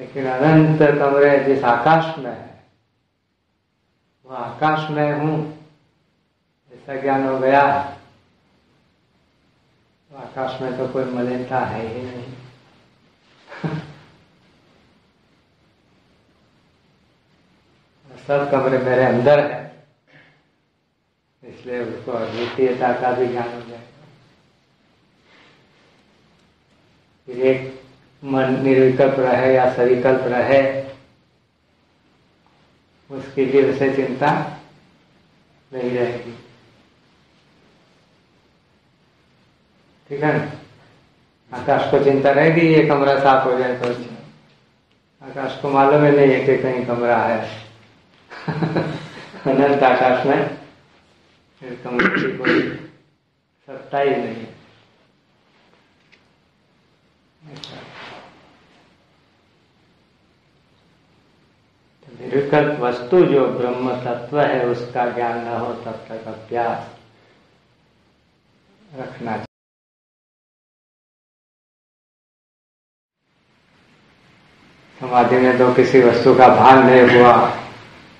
[0.00, 2.48] लेकिन अनंत कमरे जिस आकाश में है
[4.26, 5.32] वो आकाश में हूँ,
[6.72, 7.62] ऐसा ज्ञान हो गया।
[10.10, 12.32] तो आकाश में तो कोई मलिनता है ही नहीं।
[18.26, 19.60] सब कमरे मेरे अंदर है,
[21.42, 23.88] इसलिए उसको अद्वितीयता का भी ज्ञान हो जाएगा
[27.28, 27.79] एक
[28.24, 30.60] मन निर्विकल्प रहे या सविकल्प रहे,
[33.10, 34.30] उसके लिए उसे चिंता
[35.72, 36.34] नहीं रहेगी।
[40.08, 40.34] ठीक है
[41.52, 44.16] आकाश को चिंता रहेगी, ये कमरा साफ़ हो जाए तो अच्छा।
[45.22, 47.38] आकाश को मालूम ही नहीं है कि कहीं कमरा है।
[49.46, 50.60] अनंत आकाश में
[51.84, 52.60] कमरे की कोई
[53.66, 54.46] सत्ता ही नहीं।
[62.30, 66.96] निर्विकल्प वस्तु जो ब्रह्म तत्व है, उसका ज्ञान न हो तब तक अभ्यास
[68.94, 69.44] रखना
[75.00, 77.56] समाधि में तो किसी वस्तु का भान नहीं हुआ।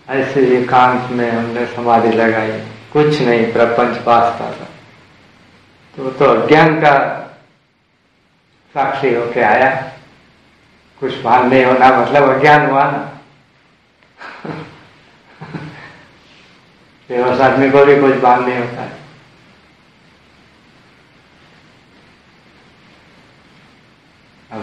[0.09, 2.61] ऐसे एकांत में हमने समाधि लगाई।
[2.93, 4.65] कुछ नहीं, प्रपंच पासता था।
[5.97, 7.21] तो तो अज्ञान का
[8.75, 9.93] साक्षी होके आया।
[11.01, 13.20] कुछ भान नहीं होना मतलब अज्ञान हुआ ना।
[17.11, 19.01] बेहोश आदमी को भी कुछ भान नहीं होता है।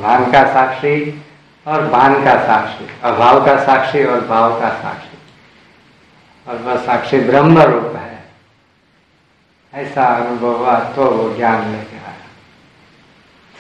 [0.02, 1.26] भान का साक्षी
[1.68, 5.18] और भान का साक्षी। अभाव का साक्षी और भाव का साक्षी।
[6.48, 8.30] और वह साक्षी ब्रह्म रूप है।
[9.74, 12.28] ऐसा अनुभव हुआ तो वो ज्ञान लेके आया।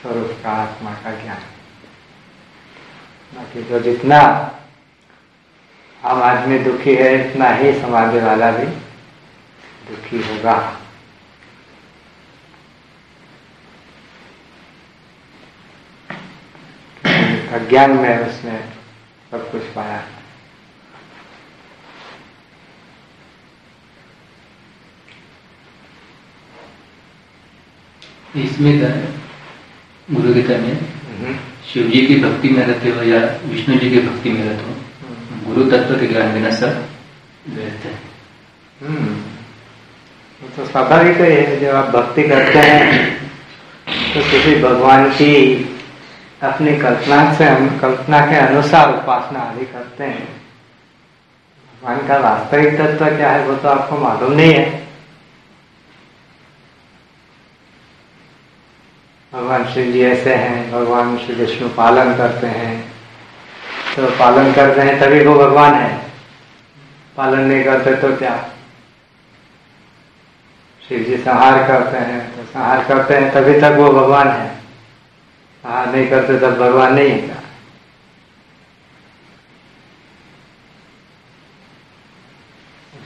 [0.02, 1.41] स्वरूप का आत्मा का ज्ञान।
[3.36, 4.52] बाकी जो जितना
[6.08, 8.65] आम आदमी दुखी है इतना ही समाधि वाला भी
[9.88, 10.54] दुखी होगा।
[17.54, 18.60] अज्ञान में उसने
[19.32, 20.04] सब कुछ पाया।
[28.36, 28.80] इसमें
[30.12, 30.76] गुरु गीता में।
[31.74, 34.87] शिव जी की भक्ति में रहते हो या विष्णु जी की भक्ति में रहते हो?
[35.58, 36.84] गुरु तत्व के ज्ञान बिना सब
[37.50, 37.93] व्यर्थ है।
[40.56, 43.15] तो स्वाभाविक है, जब आप भक्ति करते हैं
[44.13, 45.34] तो किसी भगवान की
[46.43, 50.28] अपनी कल्पना से हम, कल्पना के अनुसार उपासना आदि करते हैं।
[51.74, 54.70] भगवान का वास्तविक तत्व क्या है, वो तो आपको मालूम नहीं है।
[59.34, 62.97] भगवान शिव जी ऐसे हैं, भगवान श्री विष्णु पालन करते हैं।
[63.98, 66.06] तो पालन करते हैं, तभी वो भगवान है।
[67.18, 68.50] पालन नहीं करते तो क्या?
[70.82, 74.50] शिव जी संहार करते हैं तो संहार करते हैं, तभी तक वो भगवान है।
[75.64, 77.42] संहार नहीं करते तब भगवान नहीं है। क्या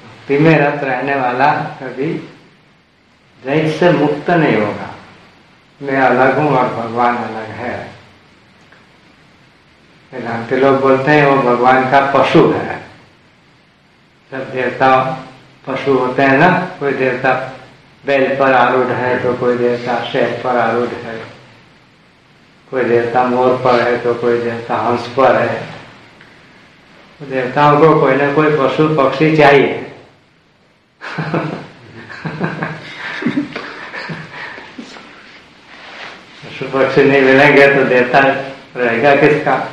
[0.04, 2.14] भक्ति में रत रहने वाला कभी
[3.44, 4.90] दैत से मुक्त नहीं होगा।
[5.82, 8.01] मैं अलग हूँ और भगवान अलग है।
[10.14, 12.80] वेदांति लोग बोलते हैं, वो भगवान का पशु है।
[14.32, 15.20] सब देवता
[15.68, 17.53] पशु होते हैं ना, कोई देवता
[18.05, 21.24] बैल पर आरूढ़ है तो कोई देवता शेर पर आरूढ़ है।
[22.72, 25.62] कोई देवता मोर पर है तो कोई देवता हंस पर है।
[27.20, 29.93] तो देवताओं को कोई ना कोई पशु पक्षी चाहिए।
[36.41, 38.20] पशु पक्षी नहीं मिलेंगे तो देवता
[38.78, 39.70] रहेगा किसका?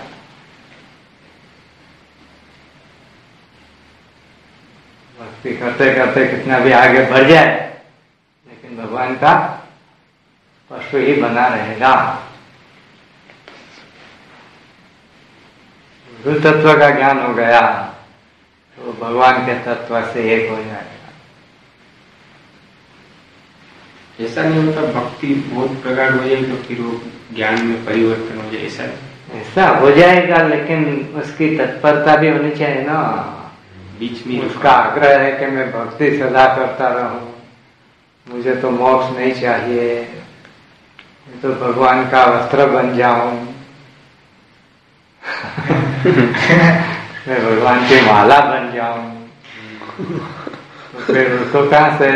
[5.48, 7.52] भक्ति करते करते कितना भी आगे बढ़ जाए
[8.48, 9.34] लेकिन भगवान का
[10.70, 11.94] पशु ही बना रहेगा।
[16.24, 17.60] गुरु तत्व का ज्ञान हो गया
[18.78, 20.96] तो भगवान के तत्व से एक हो जाएगा।
[24.24, 27.00] ऐसा नहीं होता भक्ति बहुत प्रकार हो जाए तो फिर वो
[27.34, 28.84] ज्ञान में परिवर्तन हो जाए ऐसा
[29.38, 30.84] ऐसा हो जाएगा लेकिन
[31.16, 32.98] उसकी तत्परता भी होनी चाहिए ना।
[33.98, 37.34] बीच में उसका आग्रह है कि मैं भक्ति सदा करता रहूँ।
[38.26, 40.04] मुझे तो मोक्ष नहीं चाहिए।
[41.42, 43.32] तो भगवान का वस्त्र बन जाऊँ।
[47.28, 49.28] मैं भगवान की माला बन जाऊँ।
[50.92, 52.10] तो फिर उसको कहाँ से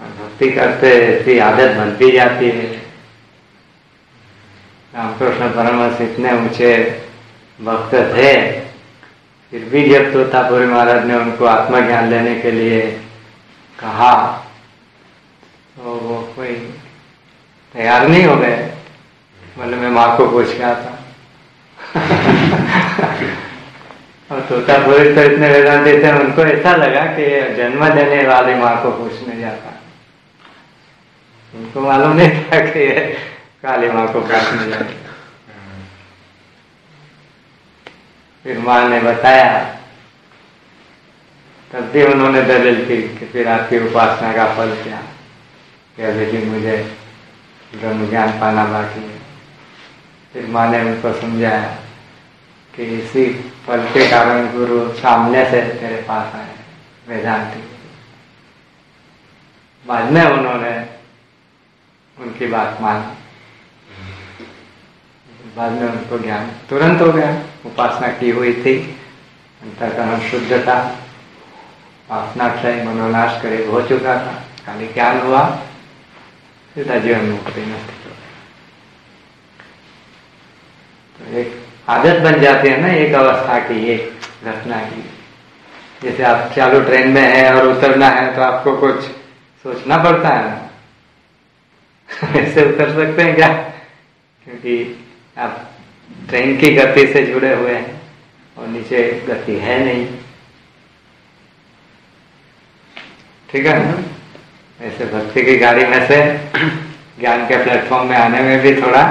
[0.00, 2.87] भक्ति करते ऐसी आदत बनती जाती है।
[4.98, 6.70] रामकृष्ण परमहंस इतने ऊँचे
[7.58, 8.32] भक्त थे,
[9.52, 12.80] फिर भी जब तोतापुरी महाराज ने उनको आत्मज्ञान लेने के लिए
[13.78, 14.14] कहा
[15.76, 16.54] तो वो कोई
[17.74, 18.56] तैयार नहीं हो गए।
[19.56, 20.98] बोले, मैं माँ को पूछ गया था
[24.30, 27.24] और तोतापुरी तो इतने वेदांति थे, उनको ऐसा लगा कि
[27.56, 29.72] जन्म देने वाली माँ को पूछने जाता।
[31.52, 32.84] उनको मालूम नहीं था कि
[33.62, 34.84] काली माँ को पूछने जाता
[38.44, 39.78] फिर माँ ने बताया,
[41.72, 45.02] तब भी उन्होंने दलील की कि फिर आपकी उपासना का फल क्या?
[45.96, 46.96] कि अभी भी मुझे
[47.74, 49.18] ब्रह्म ज्ञान पाना बाकी है।
[50.32, 51.78] फिर माँ ने उनको समझाया
[52.76, 56.54] कि इसी फल के कारण गुरु सामने से तेरे पास आए,
[57.08, 57.62] वेदांति।
[59.86, 60.86] बाद में उन्होंने
[62.18, 63.27] उनकी बात मानी।
[65.58, 69.00] बाद में उनको ज्ञान तुरंत हो गया। उपासना की हुई थी।
[69.62, 70.96] अंतकरण शुद्ध था।
[72.48, 75.58] क्षय मनोनाश करीब हो चुका था। खाली ज्ञान हुआ।
[76.74, 78.08] सीधा जीवन मुक्ति नष्ट
[81.18, 85.10] तो एक आदत बन जाती है ना, एक अवस्था की, एक घटना की।
[86.02, 89.00] जैसे आप चालू ट्रेन में है और उतरना है तो आपको कुछ
[89.62, 90.68] सोचना पड़ता है ना।
[92.38, 93.48] ऐसे उतर सकते हैं क्या?
[94.44, 95.04] क्योंकि
[95.38, 95.70] आप
[96.28, 98.00] ट्रेन की गति से जुड़े हुए हैं
[98.56, 100.06] और नीचे गति है नहीं।
[103.48, 103.78] ठीक है?
[103.84, 106.18] ना ऐसे भक्ति की गाड़ी में से
[107.20, 109.02] ज्ञान के प्लेटफॉर्म में आने में भी थोड़ा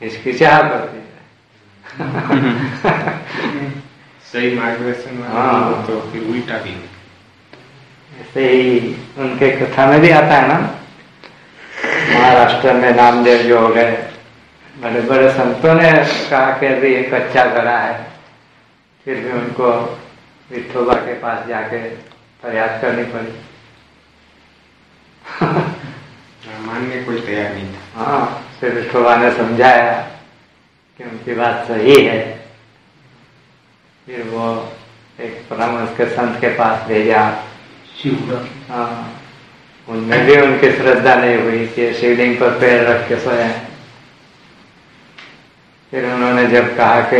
[0.00, 1.02] हिचकिचाहट होती है।
[4.32, 6.76] सही मार्गदर्शन हाँ। तो फिर उल्टा भी
[8.20, 10.58] ऐसे ही उनके कथा में भी आता है ना?
[12.14, 13.92] महाराष्ट्र में नामदेव जो हो गए
[14.82, 15.90] बड़े बड़े संतों ने
[16.30, 18.06] कहा कि अभी एक कच्चा घड़ा है।
[19.06, 19.70] फिर भी उनको
[20.50, 21.78] विठोबा के पास जाके
[22.42, 23.32] प्रयास करनी पड़ी।
[26.66, 29.92] मानने कोई तैयार नहीं था। हाँ फिर विठोबा ने समझाया
[30.98, 32.22] कि उनकी बात सही है।
[34.06, 34.46] फिर वो
[35.20, 37.20] एक परामर्श के संत के पास भेजा।
[38.68, 39.20] हाँ
[39.88, 43.48] उनमें भी उनकी श्रद्धा नहीं हुई कि शिवलिंग पर पैर रख के सोए।
[45.94, 47.18] फिर उन्होंने जब कहा कि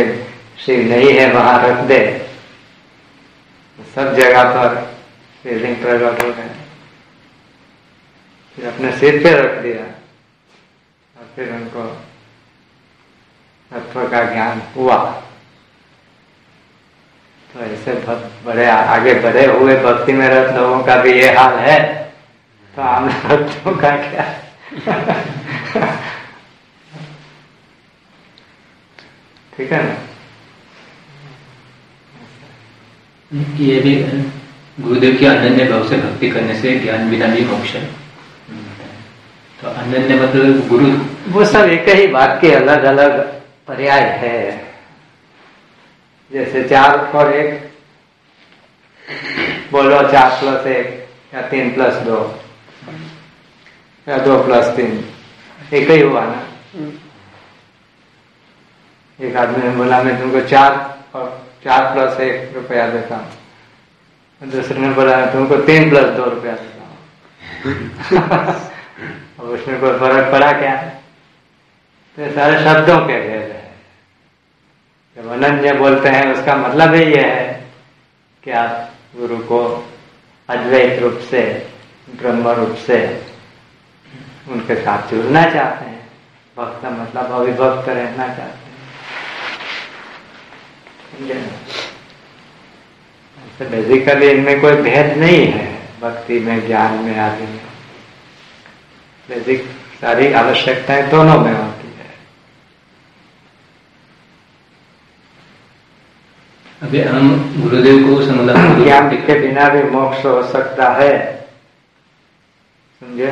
[0.65, 1.99] शिव नहीं है, वहाँ रख दे
[3.77, 4.75] तो सब जगह पर
[5.43, 6.49] शिवलिंग प्रकट हो गए
[8.55, 9.85] फिर अपने सिर पे रख दिया
[11.15, 11.85] और फिर उनको
[13.71, 14.97] तत्व का ज्ञान हुआ।
[17.53, 17.93] तो ऐसे
[18.45, 21.79] बड़े, आगे बढ़े हुए भक्ति में रत लोगों का भी ये हाल है।
[22.75, 24.35] तो आम भक्तों का क्या?
[29.57, 29.95] ठीक है ना?
[33.59, 33.95] ये भी
[34.79, 37.85] गुरुदेव की अनन्य भाव से भक्ति करने से ज्ञान बिना भी मोक्ष है।
[39.61, 40.87] तो अनन्य मतलब गुरु।
[41.33, 43.19] वो सब एक ही बात के अलग अलग
[43.67, 44.39] पर्याय है।
[46.31, 47.63] जैसे चार और एक
[49.71, 52.19] बोलो चार प्लस एक या तीन प्लस दो
[54.07, 55.03] या दो प्लस तीन
[55.73, 56.43] एक ही हुआ ना?
[59.21, 64.79] एक आदमी ने बोला, मैं तुमको चार और चार प्लस एक रुपया देता हूँ। दूसरे
[64.79, 66.95] ने बोला, तुमको तीन प्लस दो रुपया देता हूँ।
[69.39, 70.75] उसमें कोई फ़र्क पड़ा क्या?
[72.17, 73.71] तो सारे शब्दों के भेद है।
[75.17, 77.63] जब अनन्य बोलते हैं, उसका मतलब ही यह है
[78.43, 79.87] कि आप गुरु को
[80.49, 81.67] अद्वैत रूप से,
[82.09, 83.23] ब्रह्म रूप से
[84.49, 86.09] उनके साथ जुड़ना चाहते हैं।
[86.57, 88.64] भक्त मतलब अभिभक्त रहना चाहते हैं।
[93.61, 97.65] बेसिकली इनमें कोई भेद नहीं है भक्ति में ज्ञान में आदि में।
[99.29, 99.65] बेसिक
[100.01, 102.05] सारी आवश्यकताएँ दोनों में होती है।
[106.81, 111.47] अभी हम गुरुदेव को समाधान ज्ञान के बिना भी मोक्ष हो सकता है।
[112.99, 113.31] समझे?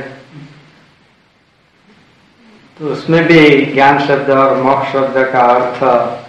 [2.80, 6.23] तो उसमें भी ज्ञान शब्द और मोक्ष शब्द का अर्थ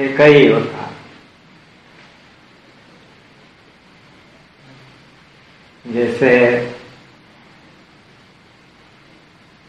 [0.00, 0.90] एक ही होता.
[5.86, 6.30] जैसे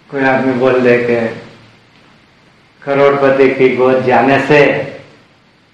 [0.09, 1.27] कोई आदमी बोल दे के
[2.81, 4.61] करोड़पति की गोद जाने से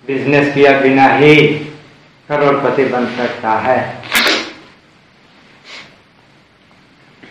[0.08, 1.48] बिज़नेस किया बिना ही
[2.30, 4.02] करोड़पति बन सकता है।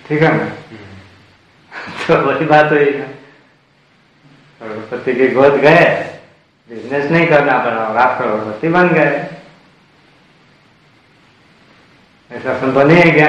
[0.08, 0.48] ठीक है ना?
[2.06, 3.06] तो वही बात हुई ना।
[4.60, 6.15] करोड़पति की गोद गए।
[6.70, 9.24] बिज़नेस नहीं करना पड़ा और आप करोड़पति बन गए।
[12.30, 13.28] ऐसा संभव नहीं है क्या?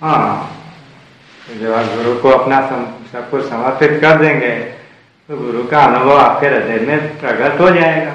[0.00, 0.50] हाँ।
[1.46, 4.50] तो जब आप गुरु को अपना सम, सब कुछ समर्पित कर देंगे
[5.28, 8.14] तो गुरु का अनुभव आपके हृदय में प्रकट हो जाएगा।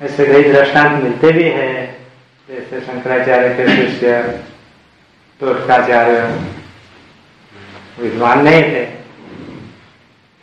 [0.00, 1.72] ऐसे कई दृष्टांत मिलते भी हैं
[2.48, 4.20] जैसे शंकराचार्य के शिष्य
[5.40, 6.57] तोषकाचार्य
[7.98, 8.86] विद्वान नहीं थे।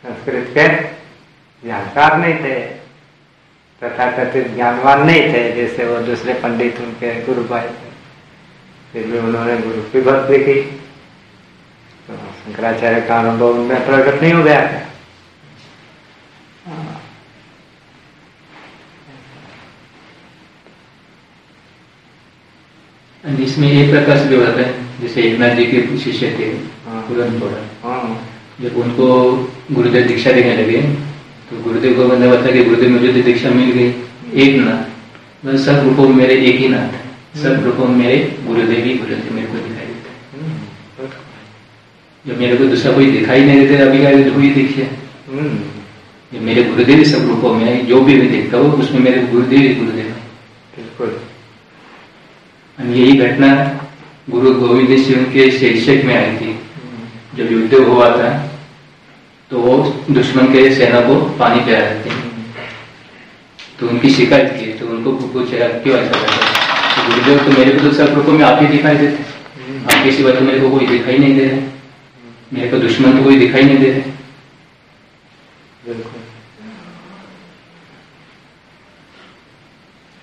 [0.02, 0.68] संस्कृत के
[1.68, 2.76] जानकार नहीं थे।
[3.82, 7.90] तथा कथित ज्ञानवान नहीं थे, जैसे वो दूसरे पंडित उनके गुरु भाई थे।
[8.92, 10.62] फिर भी उन्होंने गुरु की भक्ति की।
[12.06, 14.82] तो शंकराचार्य का अनुभव उनमें प्रकट नहीं हो गया था।
[23.40, 27.52] इसमें एक प्रकार से भी होता है, जैसे एकनाथ जी के शिष्य थे। हाँ।
[27.84, 28.26] हाँ
[28.60, 29.06] जब उनको
[29.72, 30.80] गुरुदेव दीक्षा देने लगे
[31.50, 33.88] तो गुरुदेव को मतलब बता कि गुरुदेव मुझे तो दीक्षा मिल गई।
[34.42, 34.80] एक नाथ।
[35.46, 38.16] मतलब सब रूपों में मेरे एक ही नाथ है। सब रूपों में मेरे
[38.46, 41.10] गुरुदेव ही गुरुदेव मेरे को दिखाई देते। हैं हम्म,
[42.24, 44.84] जब मेरे को दूसरा कोई दिखाई नहीं देते अभी का हुई देखिए
[45.28, 45.58] हम्म,
[46.32, 49.60] जब मेरे गुरुदेव सब रूपों में है जो भी मैं देखता हूँ उसमें मेरे गुरुदेव
[49.60, 50.12] ही गुरुदेव है।
[50.76, 51.18] बिल्कुल।
[52.78, 53.54] यही घटना
[54.30, 56.55] गुरु गोविंद सिंह के शीर्षक में आई थी।
[57.36, 58.28] जब युद्ध हुआ था
[59.50, 59.76] तो वो
[60.10, 62.14] दुश्मन के सेना को पानी पिला थे
[63.80, 66.36] तो उनकी शिकायत की तो उनको पूछा क्यों ऐसा करते
[66.96, 69.24] तो गुरुदेव तो मेरे को तो सब रूपों में आप ही दिखाई देते
[69.94, 71.60] आपके सिवा तो मेरे को कोई दिखाई नहीं दे रहे
[72.52, 74.14] मेरे को दुश्मन तो कोई दिखाई नहीं दे रहे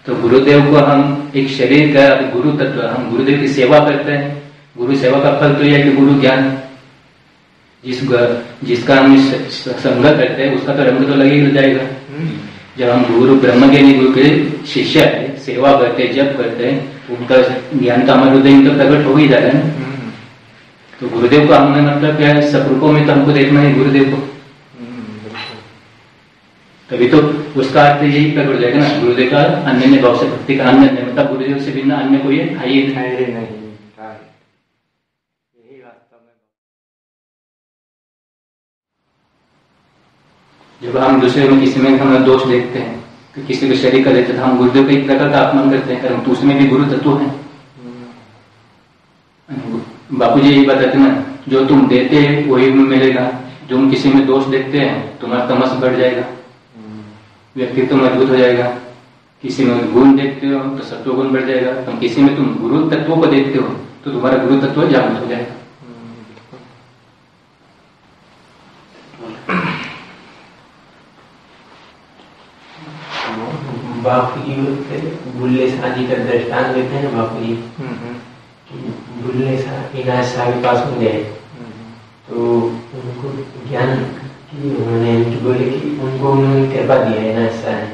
[0.06, 4.52] तो गुरुदेव को हम एक शरीर का गुरु तत्व हम गुरुदेव की सेवा करते हैं।
[4.78, 6.63] गुरु सेवा का फल तो यह कि गुरु ज्ञान।
[7.86, 8.02] जिस
[8.64, 12.30] जिसका हम स- संग करते हैं उसका तो रंग तो लगे ही जाएगा। हम्म,
[12.78, 14.26] जब हम गुरु ब्रह्म ज्ञानी गुरु के
[14.68, 16.78] शिष्य है सेवा करते जब करते हैं
[17.18, 17.38] उनका
[17.80, 20.12] ज्ञान तो हमारे हृदय में तो प्रकट हो ही जाएगा ना। हम्म,
[21.00, 24.04] तो गुरुदेव को हमने मतलब क्या है सब रूपों में तो हमको देखना है गुरुदेव
[24.04, 24.18] को।
[24.80, 25.30] हम्म,
[26.90, 27.18] तभी तो
[27.60, 31.04] उसका अर्थ यही प्रकट हो जाएगा ना गुरुदेव का अन्य भाव से भक्ति का अन्य
[31.04, 32.46] मतलब गुरुदेव से बिना अन्य कोई है?
[32.46, 34.24] ही नहीं है ही नहीं right.
[35.56, 36.34] यही वास्तव में
[40.84, 42.96] जब हम दूसरे में किसी में हम दोष देखते हैं,
[43.36, 45.94] कि किसी को शरीर का देते तो हम गुरुदेव का एक प्रकार का अपमान करते
[45.94, 47.32] हैं, कारण तो उसमें भी गुरु तत्व है।
[50.14, 53.32] बापू जी यही बताते ना, जो तुम देते हैं वही में मिलेगा,
[53.70, 56.26] जो हम किसी में दोष देखते हैं, तुम्हारा तमस बढ़ जाएगा
[57.56, 58.66] व्यक्तित्व मज़बूत हो जाएगा।
[59.44, 62.90] किसी में गुण देखते हो तो सत्व गुण बढ़ जाएगा। तुम किसी में तुम गुरु
[62.90, 63.68] तत्व को देखते हो
[64.06, 65.56] तो तुम्हारा गुरु तत्व जागृत हो जाएगा।
[74.04, 74.54] बापू जी
[75.40, 76.16] बुल्ले शाह जी का
[76.74, 78.14] देते हैं बापू जी हम्म,
[78.68, 78.76] कि
[79.24, 80.02] बुल्ले शाह के
[80.64, 81.20] पास में गए
[82.30, 82.36] तो
[83.00, 83.30] उनको
[83.70, 83.96] ज्ञान
[84.50, 87.88] की उन्होंने उनकी बोले कि उनको उन्होंने कृपा दिया इनायत शाह ने।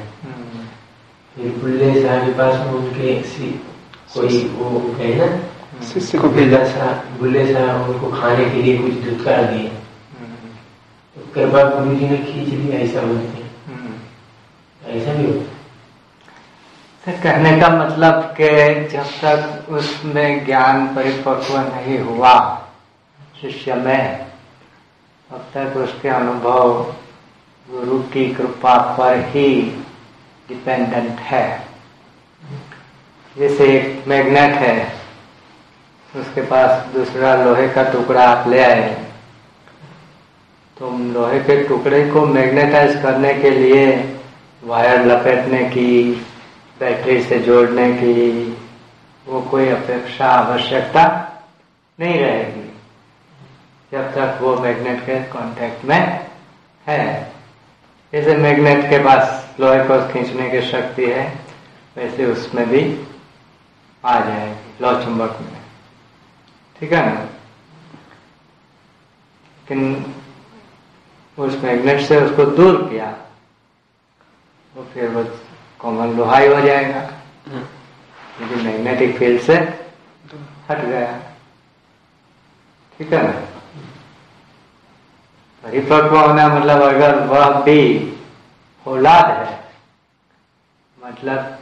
[1.35, 3.13] फिर बुल्ले शाह के पास में उनके
[4.13, 5.27] कोई वो गए ना
[5.93, 9.67] शिष्य बुल्ला शाह बुल्ले शाह उनको खाने के लिए कुछ दुत्कार दिए।
[11.15, 13.38] तो कृपा गुरु जी ने खींच लिया ऐसा बोलते।
[14.99, 15.57] ऐसा भी होता
[17.03, 22.33] तो कहने का मतलब के जब तक उसमें ज्ञान परिपक्व नहीं हुआ,
[23.41, 24.25] शिष्य में,
[25.29, 26.81] तब तक उसके अनुभव
[27.67, 29.49] गुरु की कृपा पर ही
[30.49, 31.47] डिपेंडेंट है।
[33.35, 34.77] जैसे एक मैग्नेट है,
[36.13, 38.93] उसके पास दूसरा लोहे का टुकड़ा आप ले आए
[40.77, 43.85] तुम लोहे के टुकड़े को मैग्नेटाइज करने के लिए
[44.63, 46.25] वायर लपेटने की,
[46.79, 48.57] बैटरी से जोड़ने की,
[49.25, 51.31] वो कोई अपेक्षा आवश्यकता
[51.99, 52.73] नहीं रहेगी।
[53.91, 56.27] जब तक वो मैग्नेट के कांटेक्ट में
[56.87, 57.31] है।
[58.13, 61.39] जैसे मैग्नेट के पास लोहे को खींचने की शक्ति है,
[61.97, 63.03] वैसे उसमें भी
[64.05, 65.57] आ जाएगी, लौ चुंबक में।
[66.79, 67.21] ठीक है ना?
[67.21, 70.05] लेकिन
[71.39, 73.17] उस मैग्नेट से उसको दूर किया।
[74.79, 75.23] तो फिर वो
[75.79, 76.99] कॉमन लोहाई हो जाएगा।
[77.47, 79.55] क्योंकि मैग्नेटिक फ़ील्ड से
[80.69, 81.09] हट गया।
[82.97, 83.33] ठीक है ना?
[85.63, 87.81] परिपक्व होना मतलब अगर वह भी
[88.85, 89.57] औलाद है
[90.97, 91.57] मतलब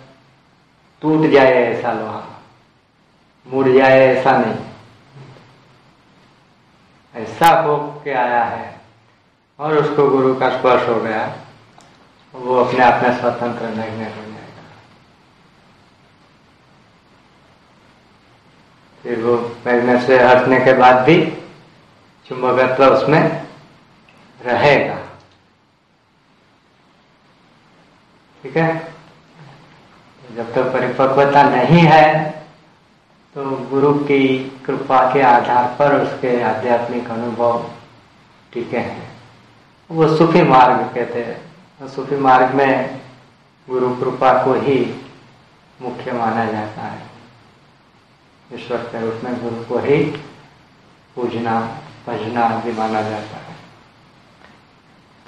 [1.01, 2.23] टूट जाए ऐसा लोहा
[3.47, 4.61] मुड़ जाए ऐसा नहीं।
[7.15, 8.79] ऐसा हो के आया है
[9.59, 11.25] और उसको गुरु का स्पर्श हो गया।
[12.33, 14.63] वो अपने आप में स्वतंत्र मैग्नेट हो जाएगा
[19.03, 21.17] फिर वो मैग्नेट से हटने के बाद भी
[22.25, 23.21] चुंबकत्व उसमें
[24.41, 24.95] रहेगा।
[28.43, 28.95] ठीक है?
[30.35, 32.29] जब तक तो परिपक्वता नहीं है
[33.35, 37.65] तो गुरु की कृपा के आधार पर उसके आध्यात्मिक अनुभव
[38.53, 39.11] टीके हैं।
[39.89, 41.46] वो सुफी मार्ग कहते हैं
[41.79, 42.99] सूफी मार्ग में
[43.67, 44.79] गुरु कृपा को ही
[45.79, 47.05] मुख्य माना जाता है।
[48.51, 50.03] ईश्वर के रूप में गुरु को ही
[51.15, 51.59] पूजना,
[52.07, 53.55] भजना आदि माना जाता है।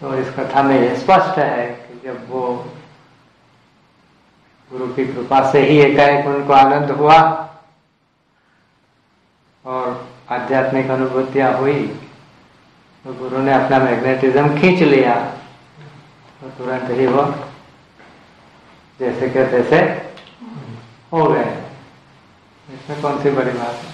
[0.02, 2.42] तो इस कथा में यह स्पष्ट है कि जब वो
[4.72, 7.18] गुरु की कृपा से ही एकाएक उनको आनंद हुआ
[9.66, 11.82] और आध्यात्मिक अनुभूतियाँ हुई
[13.06, 15.16] तो गुरु ने अपना मैग्नेटिज्म खींच लिया।
[16.60, 17.24] तुरंत ही। वो
[19.00, 19.78] जैसे के तैसे
[21.14, 21.52] हो गए।
[22.68, 23.92] इसमें कौन सी बड़ी बात है?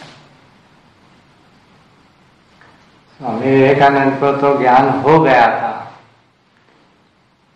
[3.19, 5.73] स्वामी विवेकानंद को तो ज्ञान हो गया था।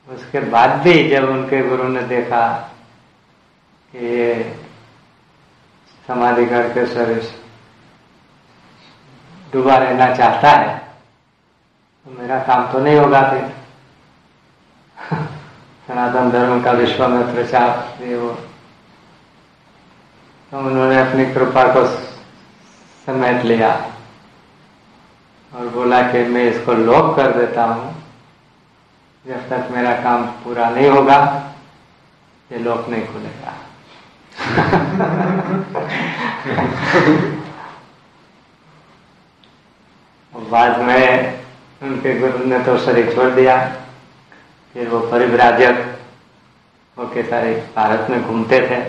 [0.07, 2.47] उसके बाद भी जब उनके गुरु ने देखा
[3.93, 4.57] कि ये
[6.07, 7.35] समाधि करके शरीर
[9.53, 13.58] डूबा रहना चाहता है तो मेरा काम तो नहीं होगा फिर।
[15.89, 18.37] सनातन धर्म का विश्व में प्रचार वो।
[20.51, 21.85] तो उन्होंने अपनी कृपा को
[23.05, 23.89] समेट लिया
[25.55, 28.03] और बोला कि मैं इसको लॉक कर देता हूँ।
[29.27, 31.43] जब तक मेरा काम पूरा नहीं होगा,
[32.51, 33.53] ये लॉक नहीं खुलेगा।
[40.51, 41.39] बाद में
[41.83, 43.75] उनके गुरु ने तो शरीर छोड़ दिया।
[44.75, 45.85] फिर वो परिव्राजक
[46.97, 48.79] होके सारे भारत में घूमते थे।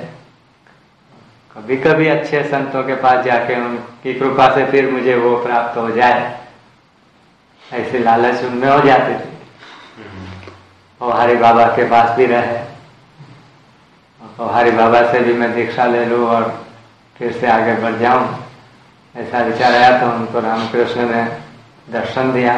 [1.56, 5.90] कभी कभी अच्छे संतों के पास जाके उनकी कृपा से फिर मुझे वो प्राप्त हो
[5.90, 6.38] जाए।
[7.62, 9.28] ऐसे लालच उनमें हो जाते थे।
[11.00, 12.58] और हरि बाबा के पास भी रहे।
[14.38, 16.48] और हरि बाबा से भी मैं दीक्षा ले लूँ और
[17.16, 18.26] फिर से आगे बढ़ जाऊँ।
[19.14, 21.24] ऐसा विचार आया तो उनको रामकृष्ण ने
[21.90, 22.54] दर्शन दिया।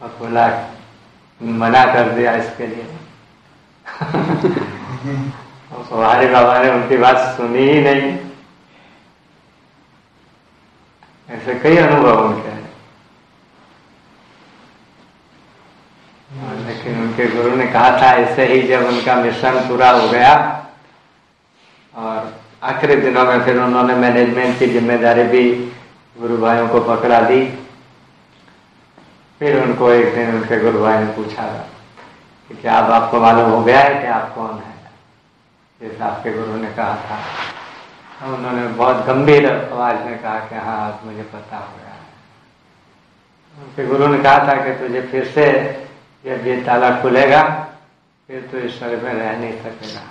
[0.00, 0.48] और बोला
[1.40, 2.84] मना कर दिया इसके लिए।
[5.92, 8.18] हरि बाबा ने उनकी बात सुनी ही नहीं।
[11.28, 12.58] ऐसे कई अनुभव उनके हैं।
[16.66, 20.34] लेकिन उनके गुरु ने कहा था, ऐसे ही जब उनका मिशन पूरा हो गया
[21.94, 22.32] और
[22.62, 25.42] आखिरी दिनों में फिर उन्होंने मैनेजमेंट की ज़िम्मेदारी भी
[26.16, 27.40] गुरु भाइयों को पकड़ा दी
[29.40, 31.68] फिर उनको एक दिन उनके गुरु भाई ने पूछा
[32.48, 34.74] कि क्या अब आपको मालूम हो गया है कि आप कौन है?
[35.80, 37.18] जैसे आपके गुरु ने कहा था।
[38.20, 42.00] तो उन्होंने बहुत गंभीर आवाज़ में कहा कि हाँ आज मुझे पता हो गया है।
[43.62, 45.46] उनके गुरु ने कहा था कि तुझे फिर से
[46.24, 47.68] जब ये ताला खुलेगा,
[48.26, 50.02] फिर तो इस शरीर में रह नहीं सकेगा।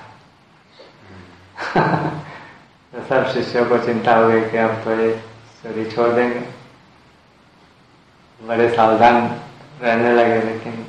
[2.96, 5.24] तो सब शिष्यों को चिंता हो गई कि अब तो ये
[5.64, 6.59] शरीर छोड़ देंगे।
[8.42, 9.16] बड़े सावधान
[9.82, 10.86] रहने लगे, लेकिन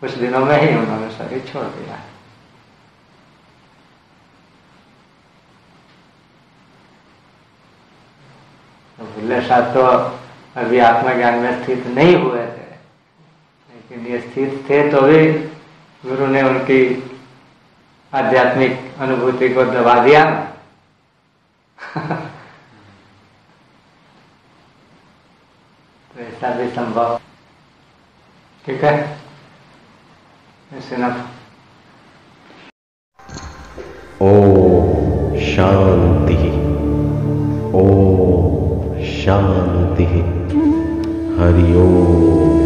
[0.00, 1.96] कुछ दिनों में ही उन्होंने शरीर छोड़ दिया।
[8.98, 9.82] तो भुल्ले साहब तो
[10.60, 12.68] अभी आत्मज्ञान में स्थित नहीं हुए थे,
[13.70, 15.32] लेकिन ये स्थित थे तो भी
[16.02, 16.80] गुरु ने उनकी
[18.12, 20.24] आध्यात्मिक अनुभूति को दबा दिया।
[26.18, 27.20] तो वैसा भी संभव।
[28.66, 29.18] ठीक है?
[34.22, 34.32] ओ
[35.40, 36.36] शांति।
[37.78, 37.84] ओ
[39.04, 40.06] शांति।
[41.38, 42.57] हरिओम